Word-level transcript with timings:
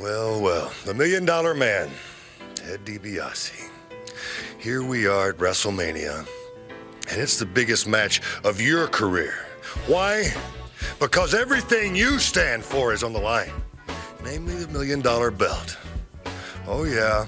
Well, 0.00 0.40
well, 0.40 0.72
the 0.84 0.94
million 0.94 1.24
dollar 1.24 1.54
man, 1.54 1.90
Ted 2.54 2.84
DiBiase. 2.84 3.68
Here 4.56 4.84
we 4.84 5.08
are 5.08 5.30
at 5.30 5.38
WrestleMania, 5.38 6.26
and 7.10 7.20
it's 7.20 7.36
the 7.38 7.46
biggest 7.46 7.88
match 7.88 8.20
of 8.44 8.60
your 8.60 8.86
career. 8.86 9.34
Why? 9.88 10.32
Because 11.00 11.34
everything 11.34 11.96
you 11.96 12.20
stand 12.20 12.62
for 12.62 12.92
is 12.92 13.02
on 13.02 13.12
the 13.12 13.18
line, 13.18 13.50
namely 14.22 14.54
the 14.54 14.68
million 14.68 15.00
dollar 15.00 15.32
belt. 15.32 15.76
Oh, 16.68 16.84
yeah. 16.84 17.26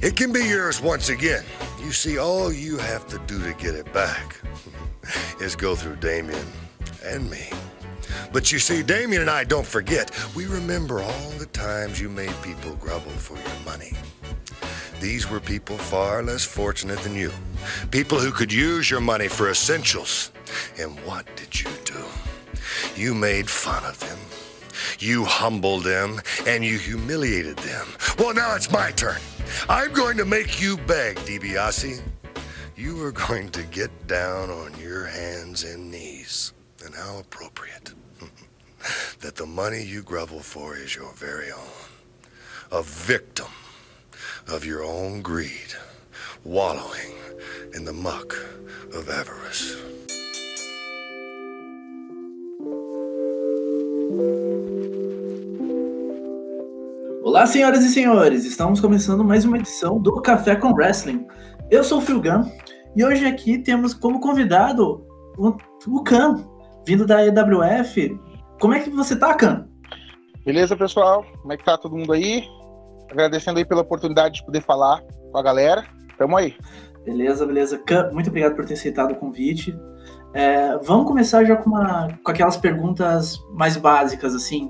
It 0.00 0.16
can 0.16 0.32
be 0.32 0.44
yours 0.44 0.80
once 0.80 1.10
again. 1.10 1.44
You 1.80 1.92
see, 1.92 2.18
all 2.18 2.52
you 2.52 2.78
have 2.78 3.06
to 3.08 3.18
do 3.28 3.40
to 3.40 3.52
get 3.54 3.76
it 3.76 3.92
back 3.92 4.36
is 5.40 5.54
go 5.54 5.76
through 5.76 5.96
Damien 5.96 6.46
and 7.04 7.30
me. 7.30 7.50
But 8.32 8.52
you 8.52 8.58
see, 8.58 8.82
Damien 8.82 9.22
and 9.22 9.30
I 9.30 9.44
don't 9.44 9.66
forget. 9.66 10.10
We 10.34 10.46
remember 10.46 11.00
all 11.00 11.30
the 11.38 11.46
times 11.46 12.00
you 12.00 12.08
made 12.08 12.34
people 12.42 12.74
grovel 12.76 13.12
for 13.12 13.36
your 13.36 13.64
money. 13.64 13.92
These 15.00 15.30
were 15.30 15.40
people 15.40 15.78
far 15.78 16.22
less 16.22 16.44
fortunate 16.44 16.98
than 17.00 17.14
you. 17.14 17.32
People 17.90 18.18
who 18.18 18.32
could 18.32 18.52
use 18.52 18.90
your 18.90 19.00
money 19.00 19.28
for 19.28 19.50
essentials. 19.50 20.32
And 20.78 20.98
what 21.06 21.24
did 21.36 21.60
you 21.60 21.70
do? 21.84 22.04
You 22.96 23.14
made 23.14 23.48
fun 23.48 23.84
of 23.84 23.98
them. 24.00 24.18
You 24.98 25.24
humbled 25.24 25.84
them 25.84 26.20
and 26.46 26.64
you 26.64 26.78
humiliated 26.78 27.58
them. 27.58 27.86
Well, 28.18 28.34
now 28.34 28.56
it's 28.56 28.70
my 28.72 28.90
turn. 28.92 29.20
I'm 29.68 29.92
going 29.92 30.16
to 30.16 30.24
make 30.24 30.60
you 30.60 30.76
beg, 30.78 31.16
DiBiase. 31.18 32.02
You 32.76 33.02
are 33.04 33.12
going 33.12 33.50
to 33.50 33.62
get 33.64 34.06
down 34.06 34.50
on 34.50 34.72
your 34.80 35.06
hands 35.06 35.64
and 35.64 35.90
knees. 35.90 36.52
And 36.84 36.94
how 36.94 37.18
appropriate 37.18 37.92
that 39.20 39.36
the 39.36 39.46
money 39.46 39.82
you 39.82 40.02
grovel 40.02 40.40
for 40.40 40.76
is 40.76 40.94
your 40.94 41.12
very 41.14 41.50
own. 41.50 41.88
A 42.70 42.82
victim 42.82 43.46
of 44.48 44.64
your 44.64 44.84
own 44.84 45.22
greed, 45.22 45.74
wallowing 46.44 47.14
in 47.74 47.84
the 47.84 47.92
muck 47.92 48.34
of 48.94 49.08
avarice. 49.08 49.76
Olá, 57.22 57.46
senhoras 57.46 57.84
e 57.84 57.90
senhores, 57.90 58.44
estamos 58.44 58.80
começando 58.80 59.22
mais 59.22 59.44
uma 59.44 59.58
edição 59.58 60.00
do 60.00 60.20
Café 60.22 60.56
com 60.56 60.72
Wrestling. 60.72 61.26
Eu 61.70 61.84
sou 61.84 61.98
o 61.98 62.00
Filgan 62.00 62.50
e 62.96 63.04
hoje 63.04 63.26
aqui 63.26 63.58
temos 63.58 63.92
como 63.92 64.18
convidado 64.18 65.06
o, 65.36 65.54
o 65.86 66.02
Khan, 66.02 66.44
vindo 66.86 67.06
da 67.06 67.24
EWF. 67.24 68.18
Como 68.60 68.74
é 68.74 68.80
que 68.80 68.90
você 68.90 69.14
tá, 69.14 69.34
Khan? 69.34 69.68
Beleza, 70.44 70.76
pessoal? 70.76 71.24
Como 71.42 71.52
é 71.52 71.56
que 71.56 71.64
tá 71.64 71.78
todo 71.78 71.96
mundo 71.96 72.12
aí? 72.12 72.44
Agradecendo 73.10 73.58
aí 73.58 73.64
pela 73.64 73.82
oportunidade 73.82 74.36
de 74.36 74.44
poder 74.44 74.62
falar 74.62 75.00
com 75.30 75.38
a 75.38 75.42
galera. 75.42 75.84
Tamo 76.18 76.36
aí. 76.36 76.56
Beleza, 77.04 77.46
beleza. 77.46 77.78
Khan, 77.78 78.10
muito 78.12 78.28
obrigado 78.28 78.56
por 78.56 78.64
ter 78.64 78.74
aceitado 78.74 79.12
o 79.12 79.16
convite. 79.16 79.78
É, 80.34 80.76
vamos 80.78 81.06
começar 81.06 81.44
já 81.44 81.54
com, 81.56 81.70
uma, 81.70 82.08
com 82.24 82.30
aquelas 82.30 82.56
perguntas 82.56 83.38
mais 83.54 83.76
básicas, 83.76 84.34
assim. 84.34 84.68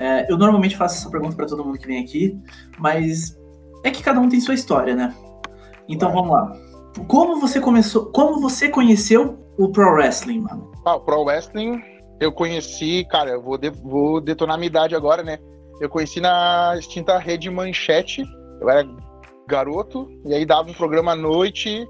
É, 0.00 0.30
eu 0.30 0.36
normalmente 0.36 0.76
faço 0.76 0.98
essa 0.98 1.10
pergunta 1.10 1.36
para 1.36 1.46
todo 1.46 1.64
mundo 1.64 1.78
que 1.78 1.86
vem 1.86 2.02
aqui, 2.02 2.36
mas 2.76 3.38
é 3.84 3.90
que 3.92 4.02
cada 4.02 4.18
um 4.18 4.28
tem 4.28 4.40
sua 4.40 4.54
história, 4.54 4.96
né? 4.96 5.14
Então 5.88 6.12
vamos 6.12 6.32
lá. 6.32 6.52
Como 7.06 7.40
você 7.40 7.60
começou? 7.60 8.06
Como 8.06 8.40
você 8.40 8.68
conheceu 8.68 9.38
o 9.56 9.70
pro 9.70 9.92
wrestling, 9.92 10.40
mano? 10.40 10.72
Ah, 10.84 10.96
o 10.96 11.00
pro 11.00 11.22
wrestling 11.22 11.91
eu 12.22 12.30
conheci, 12.30 13.04
cara, 13.10 13.30
eu 13.30 13.42
vou, 13.42 13.58
de, 13.58 13.68
vou 13.68 14.20
detonar 14.20 14.56
minha 14.56 14.68
idade 14.68 14.94
agora, 14.94 15.24
né? 15.24 15.38
Eu 15.80 15.88
conheci 15.88 16.20
na 16.20 16.76
extinta 16.78 17.18
rede 17.18 17.50
Manchete. 17.50 18.22
Eu 18.60 18.70
era 18.70 18.88
garoto 19.48 20.08
e 20.24 20.32
aí 20.32 20.46
dava 20.46 20.70
um 20.70 20.74
programa 20.74 21.12
à 21.12 21.16
noite 21.16 21.84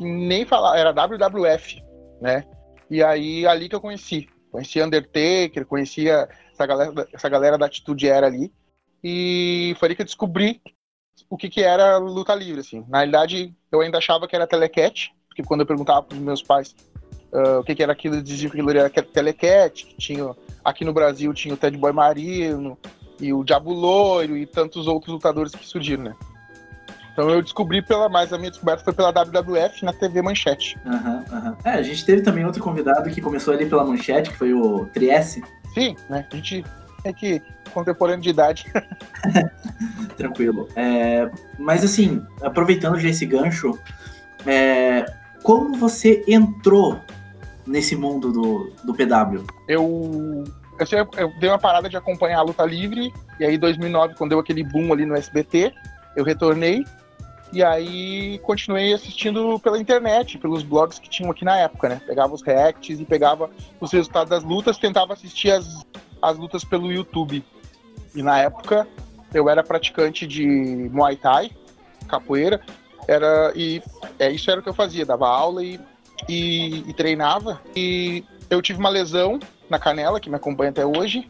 e 0.00 0.04
nem 0.04 0.46
falar, 0.46 0.78
era 0.78 0.92
WWF, 0.92 1.78
né? 2.22 2.44
E 2.90 3.02
aí 3.02 3.46
ali 3.46 3.68
que 3.68 3.74
eu 3.74 3.80
conheci. 3.80 4.26
Conheci 4.50 4.80
Undertaker, 4.80 5.66
conhecia 5.66 6.26
essa 6.50 6.64
galera, 6.64 7.08
essa 7.12 7.28
galera 7.28 7.58
da 7.58 7.66
Atitude 7.66 8.08
Era 8.08 8.28
ali. 8.28 8.50
E 9.04 9.76
foi 9.78 9.88
ali 9.88 9.96
que 9.96 10.00
eu 10.00 10.06
descobri 10.06 10.62
o 11.28 11.36
que, 11.36 11.50
que 11.50 11.62
era 11.62 11.98
luta 11.98 12.34
livre, 12.34 12.60
assim. 12.60 12.82
Na 12.88 12.98
realidade, 12.98 13.54
eu 13.70 13.82
ainda 13.82 13.98
achava 13.98 14.26
que 14.26 14.34
era 14.34 14.46
telecat, 14.46 15.12
porque 15.28 15.42
quando 15.42 15.60
eu 15.60 15.66
perguntava 15.66 16.02
para 16.02 16.16
os 16.16 16.22
meus 16.22 16.42
pais 16.42 16.74
uh, 17.32 17.60
o 17.60 17.64
que, 17.64 17.74
que 17.74 17.82
era 17.82 17.92
aquilo, 17.92 18.22
que 18.22 18.46
aquilo 18.46 18.70
era 18.70 18.90
telecat, 18.90 19.84
que 19.84 19.96
tinha, 19.96 20.34
aqui 20.64 20.84
no 20.84 20.92
Brasil 20.92 21.32
tinha 21.32 21.54
o 21.54 21.56
Ted 21.56 21.76
Boy 21.76 21.92
Marino, 21.92 22.78
e 23.20 23.32
o 23.32 23.42
Diabo 23.42 23.72
Loiro, 23.72 24.36
e 24.36 24.46
tantos 24.46 24.86
outros 24.86 25.12
lutadores 25.12 25.54
que 25.54 25.66
surgiram, 25.66 26.04
né? 26.04 26.14
Então 27.12 27.30
eu 27.30 27.40
descobri 27.40 27.80
pela, 27.80 28.10
mais 28.10 28.30
a 28.30 28.36
minha 28.36 28.50
descoberta 28.50 28.84
foi 28.84 28.92
pela 28.92 29.10
WWF 29.10 29.82
na 29.82 29.92
TV 29.94 30.20
Manchete. 30.20 30.78
Aham, 30.84 31.24
aham. 31.32 31.56
É, 31.64 31.70
a 31.70 31.82
gente 31.82 32.04
teve 32.04 32.20
também 32.20 32.44
outro 32.44 32.62
convidado 32.62 33.08
que 33.08 33.22
começou 33.22 33.54
ali 33.54 33.64
pela 33.64 33.86
Manchete, 33.86 34.30
que 34.30 34.36
foi 34.36 34.52
o 34.52 34.84
Trieste. 34.92 35.42
Sim, 35.72 35.96
né? 36.10 36.26
A 36.30 36.36
gente 36.36 36.62
é 37.04 37.12
que 37.14 37.40
contemporâneo 37.72 38.20
de 38.20 38.28
idade. 38.28 38.66
Tranquilo. 40.16 40.68
É, 40.76 41.30
mas 41.58 41.82
assim, 41.82 42.22
aproveitando 42.42 42.98
já 42.98 43.08
esse 43.08 43.24
gancho, 43.24 43.78
é, 44.44 45.06
como 45.42 45.74
você 45.76 46.22
entrou 46.28 47.00
nesse 47.66 47.96
mundo 47.96 48.32
do, 48.32 48.72
do 48.84 48.94
PW? 48.94 49.44
Eu, 49.66 50.44
eu, 50.78 50.86
sei- 50.86 51.00
eu 51.16 51.32
dei 51.38 51.48
uma 51.50 51.58
parada 51.58 51.88
de 51.88 51.96
acompanhar 51.96 52.38
a 52.38 52.42
luta 52.42 52.64
livre, 52.64 53.12
e 53.40 53.44
aí 53.44 53.56
em 53.56 53.58
2009, 53.58 54.14
quando 54.14 54.30
deu 54.30 54.38
aquele 54.38 54.62
boom 54.62 54.92
ali 54.92 55.04
no 55.04 55.16
SBT, 55.16 55.72
eu 56.14 56.24
retornei, 56.24 56.84
e 57.52 57.62
aí 57.62 58.38
continuei 58.42 58.92
assistindo 58.92 59.58
pela 59.60 59.78
internet, 59.78 60.38
pelos 60.38 60.62
blogs 60.62 60.98
que 60.98 61.08
tinham 61.08 61.30
aqui 61.30 61.44
na 61.44 61.56
época, 61.58 61.88
né? 61.88 62.00
Pegava 62.06 62.34
os 62.34 62.42
reacts 62.42 62.98
e 63.00 63.04
pegava 63.04 63.50
os 63.80 63.92
resultados 63.92 64.30
das 64.30 64.42
lutas, 64.42 64.78
tentava 64.78 65.12
assistir 65.12 65.50
as, 65.50 65.84
as 66.20 66.36
lutas 66.36 66.64
pelo 66.64 66.92
YouTube. 66.92 67.44
E 68.14 68.22
na 68.22 68.38
época 68.38 68.86
eu 69.32 69.48
era 69.48 69.62
praticante 69.62 70.26
de 70.26 70.90
Muay 70.92 71.16
Thai, 71.16 71.50
capoeira, 72.08 72.60
era 73.06 73.52
e 73.54 73.80
é, 74.18 74.30
isso 74.30 74.50
era 74.50 74.60
o 74.60 74.62
que 74.62 74.68
eu 74.68 74.74
fazia, 74.74 75.06
dava 75.06 75.28
aula 75.28 75.62
e, 75.62 75.78
e, 76.28 76.84
e 76.88 76.92
treinava. 76.92 77.60
E 77.74 78.24
eu 78.48 78.62
tive 78.62 78.78
uma 78.78 78.88
lesão 78.88 79.38
na 79.68 79.78
canela 79.78 80.20
que 80.20 80.30
me 80.30 80.36
acompanha 80.36 80.70
até 80.70 80.84
hoje 80.84 81.28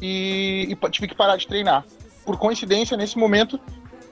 e, 0.00 0.68
e 0.70 0.90
tive 0.90 1.08
que 1.08 1.14
parar 1.14 1.36
de 1.36 1.46
treinar. 1.46 1.84
Por 2.24 2.38
coincidência, 2.38 2.96
nesse 2.96 3.16
momento 3.16 3.60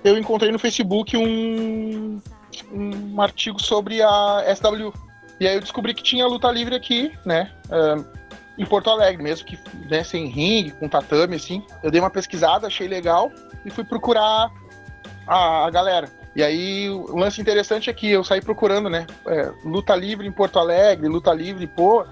eu 0.04 0.18
encontrei 0.18 0.52
no 0.52 0.58
Facebook 0.58 1.16
um, 1.16 2.20
um 2.72 3.20
artigo 3.20 3.60
sobre 3.60 4.02
a 4.02 4.44
SW. 4.54 4.92
E 5.40 5.48
aí 5.48 5.54
eu 5.54 5.60
descobri 5.60 5.94
que 5.94 6.02
tinha 6.02 6.26
luta 6.26 6.50
livre 6.50 6.74
aqui, 6.74 7.12
né? 7.24 7.50
ah, 7.70 8.04
em 8.56 8.64
Porto 8.64 8.88
Alegre, 8.88 9.22
mesmo 9.22 9.46
que 9.46 9.58
né, 9.90 10.04
sem 10.04 10.26
ringue, 10.26 10.70
com 10.72 10.88
tatame, 10.88 11.36
assim. 11.36 11.62
Eu 11.82 11.90
dei 11.90 12.00
uma 12.00 12.10
pesquisada, 12.10 12.66
achei 12.66 12.86
legal 12.86 13.32
e 13.64 13.70
fui 13.70 13.84
procurar 13.84 14.50
a, 15.26 15.66
a 15.66 15.70
galera. 15.70 16.08
E 16.36 16.42
aí 16.42 16.88
o 16.90 17.16
lance 17.16 17.40
interessante 17.40 17.88
é 17.88 17.92
que 17.92 18.10
eu 18.10 18.24
saí 18.24 18.40
procurando, 18.40 18.90
né? 18.90 19.06
é, 19.26 19.52
luta 19.64 19.94
livre 19.94 20.26
em 20.26 20.32
Porto 20.32 20.58
Alegre, 20.58 21.06
luta 21.06 21.32
livre, 21.32 21.66
pô. 21.66 22.04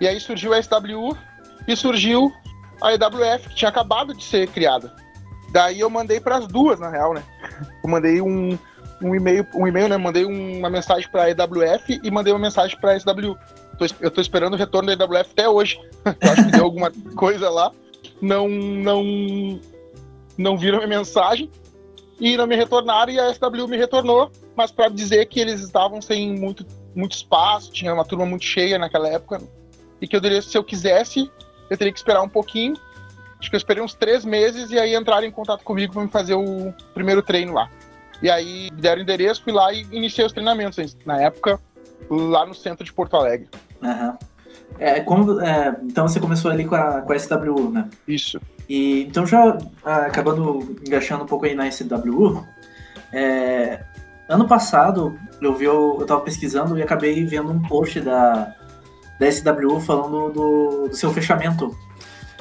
E 0.00 0.06
aí 0.06 0.20
surgiu 0.20 0.52
a 0.52 0.62
SW 0.62 1.16
e 1.66 1.74
surgiu 1.74 2.32
a 2.82 2.92
EWF, 2.92 3.48
que 3.48 3.54
tinha 3.54 3.70
acabado 3.70 4.14
de 4.14 4.22
ser 4.22 4.48
criada. 4.48 4.92
Daí 5.50 5.80
eu 5.80 5.88
mandei 5.88 6.20
para 6.20 6.36
as 6.36 6.46
duas, 6.46 6.78
na 6.78 6.90
real, 6.90 7.14
né? 7.14 7.22
Eu 7.82 7.88
mandei 7.88 8.20
um, 8.20 8.58
um 9.00 9.14
e-mail, 9.14 9.46
um 9.54 9.66
e-mail, 9.66 9.88
né? 9.88 9.96
Mandei 9.96 10.24
uma 10.24 10.68
mensagem 10.68 11.08
para 11.08 11.22
a 11.22 11.30
EWF 11.30 12.00
e 12.02 12.10
mandei 12.10 12.32
uma 12.32 12.40
mensagem 12.40 12.78
para 12.78 12.92
a 12.92 13.00
SW. 13.00 13.36
Eu 14.00 14.10
tô 14.10 14.20
esperando 14.20 14.54
o 14.54 14.56
retorno 14.56 14.94
da 14.94 15.04
EWF 15.04 15.30
até 15.32 15.48
hoje. 15.48 15.80
Eu 16.04 16.32
acho 16.32 16.44
que 16.44 16.50
deu 16.50 16.64
alguma 16.64 16.92
coisa 17.16 17.48
lá. 17.48 17.72
Não, 18.20 18.48
não, 18.48 19.60
não 20.36 20.58
viram 20.58 20.78
minha 20.78 20.98
mensagem 20.98 21.50
e 22.24 22.38
não 22.38 22.46
me 22.46 22.56
retornaram 22.56 23.12
e 23.12 23.20
a 23.20 23.34
SW 23.34 23.68
me 23.68 23.76
retornou, 23.76 24.32
mas 24.56 24.72
para 24.72 24.88
dizer 24.88 25.26
que 25.26 25.38
eles 25.38 25.60
estavam 25.60 26.00
sem 26.00 26.32
muito, 26.32 26.64
muito 26.94 27.12
espaço, 27.12 27.70
tinha 27.70 27.92
uma 27.92 28.02
turma 28.02 28.24
muito 28.24 28.46
cheia 28.46 28.78
naquela 28.78 29.06
época 29.08 29.42
e 30.00 30.08
que 30.08 30.16
eu 30.16 30.22
deveria, 30.22 30.40
se 30.40 30.56
eu 30.56 30.64
quisesse, 30.64 31.30
eu 31.68 31.76
teria 31.76 31.92
que 31.92 31.98
esperar 31.98 32.22
um 32.22 32.28
pouquinho. 32.28 32.78
Acho 33.38 33.50
que 33.50 33.56
eu 33.56 33.58
esperei 33.58 33.82
uns 33.82 33.92
três 33.92 34.24
meses 34.24 34.70
e 34.70 34.78
aí 34.78 34.96
entraram 34.96 35.26
em 35.26 35.30
contato 35.30 35.62
comigo 35.62 35.92
para 35.92 36.02
me 36.02 36.08
fazer 36.08 36.32
o 36.32 36.72
primeiro 36.94 37.22
treino 37.22 37.52
lá. 37.52 37.68
E 38.22 38.30
aí 38.30 38.70
deram 38.70 39.02
endereço, 39.02 39.42
fui 39.42 39.52
lá 39.52 39.70
e 39.74 39.82
iniciei 39.92 40.24
os 40.24 40.32
treinamentos. 40.32 40.96
Na 41.04 41.20
época, 41.20 41.60
lá 42.08 42.46
no 42.46 42.54
centro 42.54 42.86
de 42.86 42.92
Porto 42.92 43.18
Alegre. 43.18 43.50
Aham. 43.82 44.16
É, 44.78 45.00
como, 45.00 45.40
é, 45.40 45.76
então 45.82 46.08
você 46.08 46.18
começou 46.18 46.50
ali 46.50 46.64
com 46.64 46.74
a, 46.74 47.02
com 47.02 47.12
a 47.12 47.18
SW, 47.18 47.70
né? 47.70 47.88
Isso. 48.06 48.40
E 48.68 49.02
então 49.02 49.26
já 49.26 49.56
ah, 49.84 50.06
acabando 50.06 50.76
engaixando 50.86 51.24
um 51.24 51.26
pouco 51.26 51.46
aí 51.46 51.54
na 51.54 51.70
SW, 51.70 52.42
é, 53.12 53.84
ano 54.28 54.48
passado 54.48 55.18
eu 55.40 55.54
vi 55.54 55.66
eu, 55.66 55.98
eu 56.00 56.06
tava 56.06 56.22
pesquisando 56.22 56.78
e 56.78 56.82
acabei 56.82 57.24
vendo 57.24 57.52
um 57.52 57.60
post 57.60 58.00
da, 58.00 58.54
da 59.18 59.30
SW 59.30 59.78
falando 59.80 60.32
do, 60.32 60.88
do 60.88 60.96
seu 60.96 61.12
fechamento. 61.12 61.76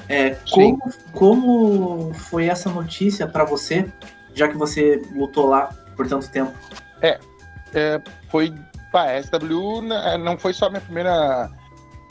É, 0.09 0.31
como, 0.51 0.79
como 1.13 2.13
foi 2.13 2.47
essa 2.47 2.69
notícia 2.69 3.27
para 3.27 3.45
você, 3.45 3.85
já 4.33 4.47
que 4.47 4.57
você 4.57 5.01
lutou 5.13 5.47
lá 5.47 5.69
por 5.95 6.07
tanto 6.07 6.29
tempo? 6.29 6.51
É, 7.01 7.19
é 7.73 8.01
foi. 8.29 8.53
Pá, 8.91 9.11
a 9.11 9.23
SW 9.23 9.81
né, 9.81 10.17
não 10.17 10.37
foi 10.37 10.53
só 10.53 10.67
a 10.67 10.69
minha 10.69 10.81
primeira 10.81 11.49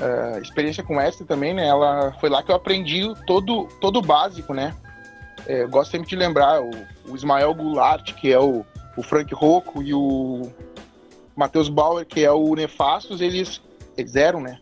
uh, 0.02 0.40
experiência 0.40 0.82
com 0.82 1.00
essa 1.00 1.24
também, 1.24 1.54
né? 1.54 1.66
Ela 1.66 2.12
foi 2.20 2.28
lá 2.28 2.42
que 2.42 2.50
eu 2.50 2.56
aprendi 2.56 3.02
todo, 3.26 3.68
todo 3.80 3.98
o 3.98 4.02
básico, 4.02 4.52
né? 4.52 4.74
É, 5.46 5.66
gosto 5.66 5.92
sempre 5.92 6.08
de 6.08 6.16
lembrar 6.16 6.62
o, 6.62 6.70
o 7.08 7.16
Ismael 7.16 7.54
Goulart, 7.54 8.14
que 8.14 8.32
é 8.32 8.38
o, 8.38 8.64
o 8.96 9.02
Frank 9.02 9.32
Rocco, 9.34 9.82
e 9.82 9.92
o 9.94 10.50
Matheus 11.34 11.68
Bauer, 11.68 12.06
que 12.06 12.24
é 12.24 12.30
o 12.30 12.54
Nefastos, 12.54 13.20
eles, 13.20 13.60
eles 13.96 14.14
eram, 14.14 14.40
né? 14.40 14.60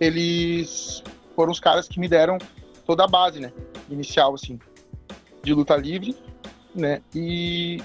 Eles 0.00 1.02
foram 1.34 1.52
os 1.52 1.60
caras 1.60 1.88
que 1.88 2.00
me 2.00 2.08
deram 2.08 2.38
toda 2.86 3.04
a 3.04 3.08
base, 3.08 3.40
né? 3.40 3.52
Inicial, 3.90 4.34
assim, 4.34 4.58
de 5.42 5.52
luta 5.52 5.76
livre, 5.76 6.16
né? 6.74 7.02
E, 7.14 7.82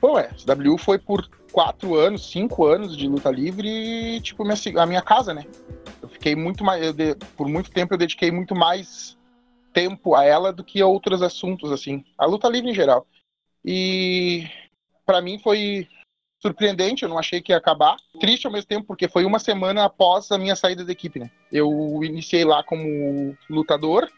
pô, 0.00 0.18
é, 0.18 0.30
SW 0.36 0.78
foi 0.78 0.98
por 0.98 1.28
quatro 1.52 1.94
anos, 1.94 2.30
cinco 2.30 2.66
anos 2.66 2.96
de 2.96 3.08
luta 3.08 3.30
livre 3.30 4.20
tipo, 4.20 4.44
minha, 4.44 4.56
a 4.82 4.86
minha 4.86 5.02
casa, 5.02 5.32
né? 5.32 5.46
Eu 6.26 6.30
fiquei 6.30 6.34
muito 6.34 6.64
mais, 6.64 6.92
de, 6.92 7.14
por 7.36 7.46
muito 7.46 7.70
tempo 7.70 7.94
eu 7.94 7.98
dediquei 7.98 8.32
muito 8.32 8.52
mais 8.52 9.16
tempo 9.72 10.16
a 10.16 10.24
ela 10.24 10.52
do 10.52 10.64
que 10.64 10.82
a 10.82 10.86
outros 10.86 11.22
assuntos, 11.22 11.70
assim, 11.70 12.04
a 12.18 12.26
luta 12.26 12.48
livre 12.48 12.70
em 12.70 12.74
geral. 12.74 13.06
E 13.64 14.48
para 15.04 15.20
mim 15.20 15.38
foi 15.38 15.86
surpreendente, 16.42 17.04
eu 17.04 17.08
não 17.08 17.18
achei 17.18 17.40
que 17.40 17.52
ia 17.52 17.56
acabar. 17.56 17.96
Triste 18.18 18.44
ao 18.44 18.52
mesmo 18.52 18.66
tempo, 18.66 18.88
porque 18.88 19.06
foi 19.06 19.24
uma 19.24 19.38
semana 19.38 19.84
após 19.84 20.32
a 20.32 20.38
minha 20.38 20.56
saída 20.56 20.84
da 20.84 20.90
equipe, 20.90 21.20
né? 21.20 21.30
Eu 21.52 22.00
iniciei 22.02 22.44
lá 22.44 22.64
como 22.64 23.36
lutador, 23.48 24.10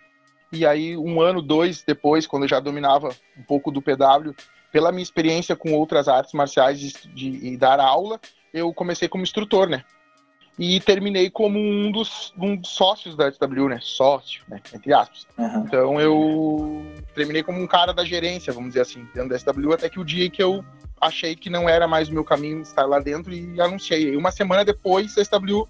e 0.50 0.64
aí 0.64 0.96
um 0.96 1.20
ano, 1.20 1.42
dois 1.42 1.82
depois, 1.82 2.26
quando 2.26 2.44
eu 2.44 2.48
já 2.48 2.58
dominava 2.58 3.10
um 3.36 3.42
pouco 3.42 3.70
do 3.70 3.82
PW, 3.82 4.34
pela 4.72 4.90
minha 4.92 5.02
experiência 5.02 5.54
com 5.54 5.74
outras 5.74 6.08
artes 6.08 6.32
marciais 6.32 6.80
de, 6.80 7.28
e 7.48 7.56
dar 7.58 7.80
aula, 7.80 8.18
eu 8.54 8.72
comecei 8.72 9.08
como 9.08 9.24
instrutor, 9.24 9.68
né? 9.68 9.84
E 10.58 10.80
terminei 10.80 11.30
como 11.30 11.58
um 11.58 11.92
dos, 11.92 12.34
um 12.36 12.56
dos 12.56 12.70
sócios 12.70 13.16
da 13.16 13.30
SW, 13.30 13.68
né? 13.68 13.78
Sócio, 13.80 14.42
né? 14.48 14.60
Entre 14.74 14.92
aspas. 14.92 15.26
Uhum. 15.38 15.64
Então 15.64 16.00
eu 16.00 16.82
terminei 17.14 17.44
como 17.44 17.60
um 17.60 17.66
cara 17.66 17.92
da 17.92 18.04
gerência, 18.04 18.52
vamos 18.52 18.70
dizer 18.70 18.80
assim, 18.80 19.06
dentro 19.14 19.30
da 19.30 19.38
SW, 19.38 19.72
até 19.72 19.88
que 19.88 20.00
o 20.00 20.04
dia 20.04 20.28
que 20.28 20.42
eu 20.42 20.64
achei 21.00 21.36
que 21.36 21.48
não 21.48 21.68
era 21.68 21.86
mais 21.86 22.08
o 22.08 22.12
meu 22.12 22.24
caminho 22.24 22.60
estar 22.62 22.86
lá 22.86 22.98
dentro 22.98 23.32
e 23.32 23.60
anunciei. 23.60 24.14
E 24.14 24.16
uma 24.16 24.32
semana 24.32 24.64
depois, 24.64 25.16
a 25.16 25.24
SW 25.24 25.68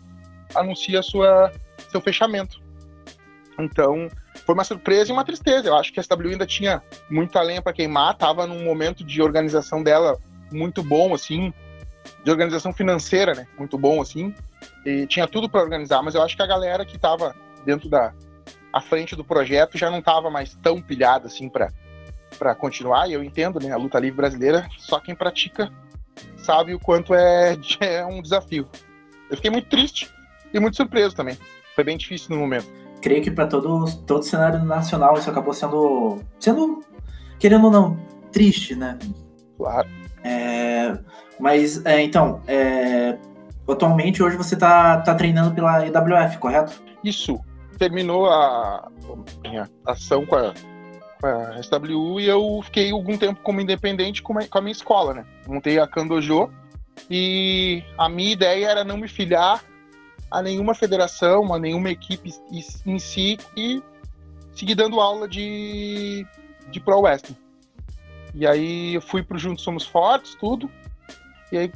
anuncia 0.55 1.03
sua, 1.03 1.53
seu 1.91 2.01
fechamento. 2.01 2.63
Então, 3.59 4.09
foi 4.47 4.55
uma 4.55 4.65
surpresa 4.65 5.11
e 5.11 5.13
uma 5.13 5.25
tristeza. 5.25 5.69
Eu 5.69 5.77
acho 5.77 5.93
que 5.93 6.01
a 6.01 6.03
SW 6.03 6.29
ainda 6.31 6.47
tinha 6.47 6.83
muita 7.11 7.43
lenha 7.43 7.61
para 7.61 7.73
queimar, 7.73 8.15
estava 8.15 8.47
num 8.47 8.65
momento 8.65 9.05
de 9.05 9.21
organização 9.21 9.83
dela 9.83 10.19
muito 10.51 10.83
bom, 10.83 11.13
assim, 11.13 11.53
de 12.25 12.31
organização 12.31 12.73
financeira, 12.73 13.35
né? 13.35 13.47
Muito 13.59 13.77
bom, 13.77 14.01
assim. 14.01 14.35
E 14.85 15.07
tinha 15.07 15.27
tudo 15.27 15.49
para 15.49 15.61
organizar, 15.61 16.03
mas 16.03 16.15
eu 16.15 16.23
acho 16.23 16.37
que 16.37 16.43
a 16.43 16.47
galera 16.47 16.85
que 16.85 16.97
estava 16.97 17.35
dentro 17.65 17.89
da 17.89 18.13
à 18.73 18.81
frente 18.81 19.17
do 19.17 19.25
projeto 19.25 19.79
já 19.79 19.91
não 19.91 19.99
estava 19.99 20.31
mais 20.31 20.55
tão 20.63 20.81
pilhada 20.81 21.27
assim 21.27 21.49
para 21.49 21.71
para 22.39 22.55
continuar, 22.55 23.09
e 23.09 23.15
eu 23.15 23.25
entendo, 23.25 23.59
né, 23.59 23.73
a 23.73 23.77
luta 23.77 23.99
livre 23.99 24.19
brasileira, 24.19 24.69
só 24.79 25.01
quem 25.01 25.15
pratica 25.15 25.73
sabe 26.37 26.75
o 26.75 26.79
quanto 26.79 27.15
é, 27.15 27.57
é 27.81 28.05
um 28.05 28.23
desafio. 28.23 28.69
Eu 29.31 29.37
fiquei 29.37 29.51
muito 29.51 29.69
triste 29.69 30.11
e 30.53 30.61
muito 30.61 30.77
surpreso 30.77 31.17
também. 31.17 31.37
Foi 31.75 31.85
bem 31.85 31.97
difícil 31.97 32.31
no 32.31 32.41
momento. 32.41 32.67
Creio 33.01 33.23
que 33.23 33.31
para 33.31 33.47
todo, 33.47 33.87
todo 34.07 34.23
cenário 34.23 34.65
nacional 34.65 35.17
isso 35.19 35.31
acabou 35.31 35.53
sendo, 35.53 36.21
sendo, 36.39 36.83
querendo 37.39 37.67
ou 37.67 37.71
não, 37.71 37.99
triste, 38.33 38.75
né? 38.75 38.99
Claro. 39.57 39.89
É, 40.25 40.99
mas, 41.39 41.85
é, 41.85 42.03
então, 42.03 42.43
é, 42.47 43.17
atualmente 43.73 44.23
hoje 44.23 44.37
você 44.37 44.55
está 44.55 44.99
tá 44.99 45.15
treinando 45.15 45.55
pela 45.55 45.87
EWF, 45.87 46.39
correto? 46.39 46.83
Isso. 47.03 47.39
Terminou 47.79 48.29
a 48.29 48.89
minha 49.43 49.69
ação 49.87 50.27
com 50.27 50.35
a 50.35 50.53
a 51.23 51.61
SWU 51.63 52.21
e 52.21 52.29
eu 52.29 52.61
fiquei 52.63 52.91
algum 52.91 53.17
tempo 53.17 53.41
como 53.43 53.61
independente 53.61 54.23
com, 54.23 54.35
a 54.39 54.61
minha 54.61 54.73
escola, 54.73 55.15
né? 55.15 55.27
Montei 55.47 55.79
a 55.79 55.87
Kandojo 55.87 56.51
e 57.11 57.83
a 57.97 58.09
minha 58.09 58.33
ideia 58.33 58.69
era 58.69 58.85
não 58.85 58.97
me 58.97 59.09
filiar 59.09 59.63
a 60.31 60.43
nenhuma 60.43 60.75
federação, 60.75 61.53
a 61.53 61.59
nenhuma 61.59 61.91
equipe 61.91 62.33
em 62.87 62.99
si 62.99 63.39
e 63.57 63.83
seguir 64.55 64.75
dando 64.75 65.01
aula 65.01 65.27
de, 65.27 66.27
de 66.71 66.81
Pro 66.81 67.01
Wrestling. 67.01 67.37
E 68.35 68.47
aí 68.47 68.95
eu 68.95 69.01
fui 69.01 69.23
pro 69.23 69.39
Juntos 69.39 69.65
Somos 69.65 69.87
Fortes, 69.87 70.35
tudo. 70.35 70.71
E 71.51 71.59
aí, 71.59 71.73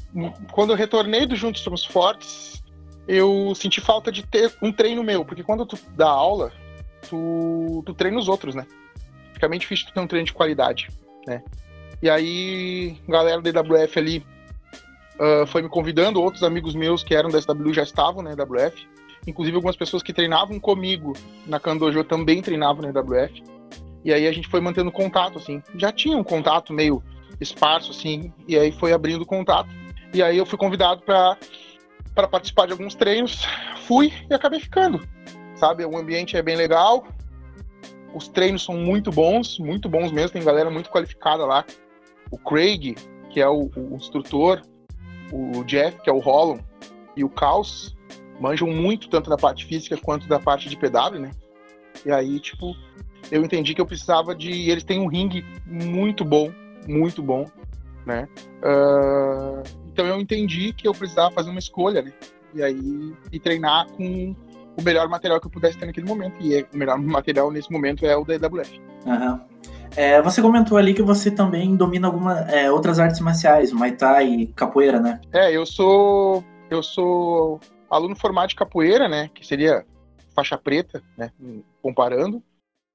quando 0.51 0.71
eu 0.71 0.77
retornei 0.77 1.27
do 1.27 1.35
Juntos 1.35 1.63
Somos 1.63 1.85
Fortes, 1.85 2.63
eu 3.09 3.55
senti 3.55 3.81
falta 3.81 4.13
de 4.13 4.25
ter 4.25 4.53
um 4.63 4.73
treino 4.73 5.03
meu, 5.03 5.25
porque 5.25 5.43
quando 5.43 5.65
tu 5.65 5.79
dá 5.97 6.09
aula, 6.09 6.53
tu, 7.09 7.83
tu 7.87 7.95
treina 7.95 8.19
os 8.19 8.29
outros, 8.29 8.55
né? 8.55 8.67
fica 9.43 9.49
bem 9.49 9.59
difícil 9.59 9.89
ter 9.93 9.99
um 9.99 10.07
treino 10.07 10.27
de 10.27 10.33
qualidade, 10.33 10.89
né? 11.27 11.43
E 12.01 12.09
aí, 12.09 12.97
galera 13.09 13.43
da 13.43 13.51
EWF 13.51 13.99
ali 13.99 14.25
uh, 15.19 15.47
foi 15.49 15.63
me 15.63 15.69
convidando, 15.69 16.23
outros 16.23 16.45
amigos 16.45 16.77
meus 16.77 17.03
que 17.03 17.13
eram 17.13 17.29
da 17.29 17.41
SW 17.41 17.73
já 17.73 17.83
estavam 17.83 18.23
na 18.23 18.31
EWF, 18.31 18.87
inclusive 19.27 19.57
algumas 19.57 19.75
pessoas 19.75 20.01
que 20.01 20.13
treinavam 20.13 20.61
comigo 20.61 21.13
na 21.45 21.59
Kandojo 21.59 22.05
também 22.05 22.41
treinavam 22.41 22.83
na 22.83 22.89
EWF. 22.89 23.43
E 24.05 24.13
aí 24.13 24.29
a 24.29 24.33
gente 24.33 24.49
foi 24.49 24.61
mantendo 24.61 24.93
contato, 24.93 25.39
assim. 25.39 25.61
Já 25.77 25.91
tinha 25.91 26.17
um 26.17 26.25
contato 26.25 26.73
meio 26.73 27.03
esparso, 27.43 27.91
assim, 27.91 28.33
e 28.47 28.59
aí 28.59 28.73
foi 28.73 28.93
abrindo 28.93 29.27
contato. 29.27 29.69
E 30.15 30.23
aí 30.23 30.37
eu 30.37 30.47
fui 30.47 30.59
convidado 30.59 31.03
para 31.03 31.37
para 32.15 32.29
participar 32.29 32.67
de 32.67 32.73
alguns 32.73 32.95
treinos, 32.95 33.43
fui 33.87 34.13
e 34.29 34.35
acabei 34.35 34.61
ficando. 34.61 35.01
Sabe, 35.55 35.83
o 35.85 35.97
ambiente 35.97 36.37
é 36.37 36.43
bem 36.43 36.57
legal, 36.57 37.07
os 38.15 38.29
treinos 38.29 38.65
são 38.65 38.77
muito 38.77 39.11
bons, 39.11 39.59
muito 39.59 39.89
bons 39.89 40.13
mesmo. 40.13 40.31
Tem 40.31 40.45
galera 40.45 40.71
muito 40.71 40.91
qualificada 40.91 41.45
lá. 41.45 41.65
O 42.31 42.39
Craig, 42.39 42.97
que 43.31 43.41
é 43.41 43.49
o, 43.49 43.71
o 43.77 43.97
instrutor, 43.97 44.63
o 45.33 45.65
Jeff, 45.65 46.01
que 46.03 46.11
é 46.11 46.13
o 46.13 46.19
Rollon, 46.19 46.59
e 47.17 47.25
o 47.25 47.29
Caos 47.29 47.97
manjam 48.41 48.69
muito 48.69 49.09
tanto 49.09 49.31
da 49.31 49.37
parte 49.37 49.65
física 49.65 49.97
quanto 49.97 50.27
da 50.27 50.39
parte 50.39 50.69
de 50.69 50.77
PW, 50.77 51.19
né? 51.19 51.31
E 52.05 52.11
aí, 52.11 52.41
tipo, 52.41 52.75
eu 53.31 53.45
entendi 53.45 53.75
que 53.75 53.81
eu 53.81 53.87
precisava 53.87 54.35
de. 54.35 54.71
Eles 54.71 54.85
têm 54.85 54.99
um 54.99 55.07
ringue 55.07 55.45
muito 55.67 56.25
bom, 56.25 56.53
muito 56.87 57.23
bom, 57.23 57.47
né? 58.07 58.29
Uh... 58.63 59.63
Então 59.93 60.07
eu 60.07 60.19
entendi 60.19 60.73
que 60.73 60.89
eu 60.89 60.93
precisava 60.93 61.31
fazer 61.31 61.51
uma 61.51 61.59
escolha, 61.59 62.03
né? 62.03 62.13
E 62.55 62.63
aí, 62.63 63.15
e 63.31 63.39
treinar 63.39 63.87
com 63.93 64.35
o 64.77 64.83
melhor 64.83 65.09
material 65.09 65.41
que 65.41 65.47
eu 65.47 65.51
pudesse 65.51 65.79
ter 65.79 65.87
naquele 65.87 66.07
momento. 66.07 66.35
E 66.41 66.57
é, 66.57 66.67
o 66.73 66.77
melhor 66.77 66.99
material 66.99 67.51
nesse 67.51 67.71
momento 67.71 68.07
é 68.07 68.17
o 68.17 68.25
da 68.25 68.35
EWF. 68.35 68.81
Uhum. 69.07 69.41
É, 69.95 70.23
você 70.23 70.41
comentou 70.41 70.79
ali 70.79 70.95
que 70.95 71.03
você 71.03 71.31
também 71.31 71.77
domina 71.77 72.09
algumas 72.09 72.49
é, 72.49 72.71
outras 72.71 72.99
artes 72.99 73.21
marciais, 73.21 73.73
Muay 73.73 73.93
Thai 73.93 74.27
e 74.27 74.47
capoeira, 74.49 74.99
né? 74.99 75.21
É, 75.31 75.55
eu 75.55 75.67
sou 75.67 76.43
eu 76.71 76.83
sou 76.83 77.61
aluno 77.91 78.17
formado 78.17 78.49
de 78.49 78.57
capoeira, 78.57 79.09
né? 79.09 79.29
Que 79.35 79.47
seria 79.47 79.85
faixa 80.35 80.57
preta, 80.57 81.03
né? 81.17 81.31
Comparando. 81.83 82.43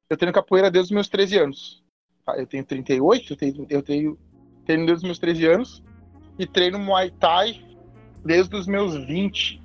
Eu 0.10 0.18
tenho 0.18 0.34
capoeira 0.34 0.72
desde 0.72 0.92
os 0.92 0.96
meus 0.96 1.08
13 1.08 1.38
anos. 1.38 1.84
Eu 2.36 2.46
tenho 2.46 2.64
38, 2.64 3.34
eu 3.34 3.38
tenho, 3.38 3.68
eu 3.70 3.82
tenho 3.82 4.18
treino 4.66 4.86
desde 4.86 5.04
os 5.04 5.04
meus 5.04 5.20
13 5.20 5.46
anos 5.46 5.84
e 6.38 6.46
treino 6.46 6.78
Muay 6.78 7.10
Thai 7.12 7.62
desde 8.24 8.56
os 8.56 8.68
meus 8.68 8.96
20. 8.96 9.62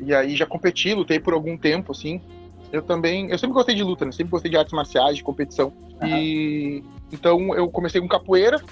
E 0.00 0.14
aí 0.14 0.34
já 0.34 0.46
competi, 0.46 0.94
lutei 0.94 1.20
por 1.20 1.34
algum 1.34 1.56
tempo, 1.56 1.92
assim. 1.92 2.20
Eu 2.72 2.82
também. 2.82 3.28
Eu 3.30 3.38
sempre 3.38 3.54
gostei 3.54 3.74
de 3.74 3.82
luta, 3.82 4.04
né? 4.04 4.12
Sempre 4.12 4.30
gostei 4.30 4.50
de 4.50 4.56
artes 4.56 4.72
marciais, 4.72 5.16
de 5.16 5.22
competição. 5.22 5.72
Uhum. 6.00 6.08
E 6.08 6.84
então 7.12 7.54
eu 7.54 7.68
comecei 7.68 8.00
com 8.00 8.08
capoeira, 8.08 8.62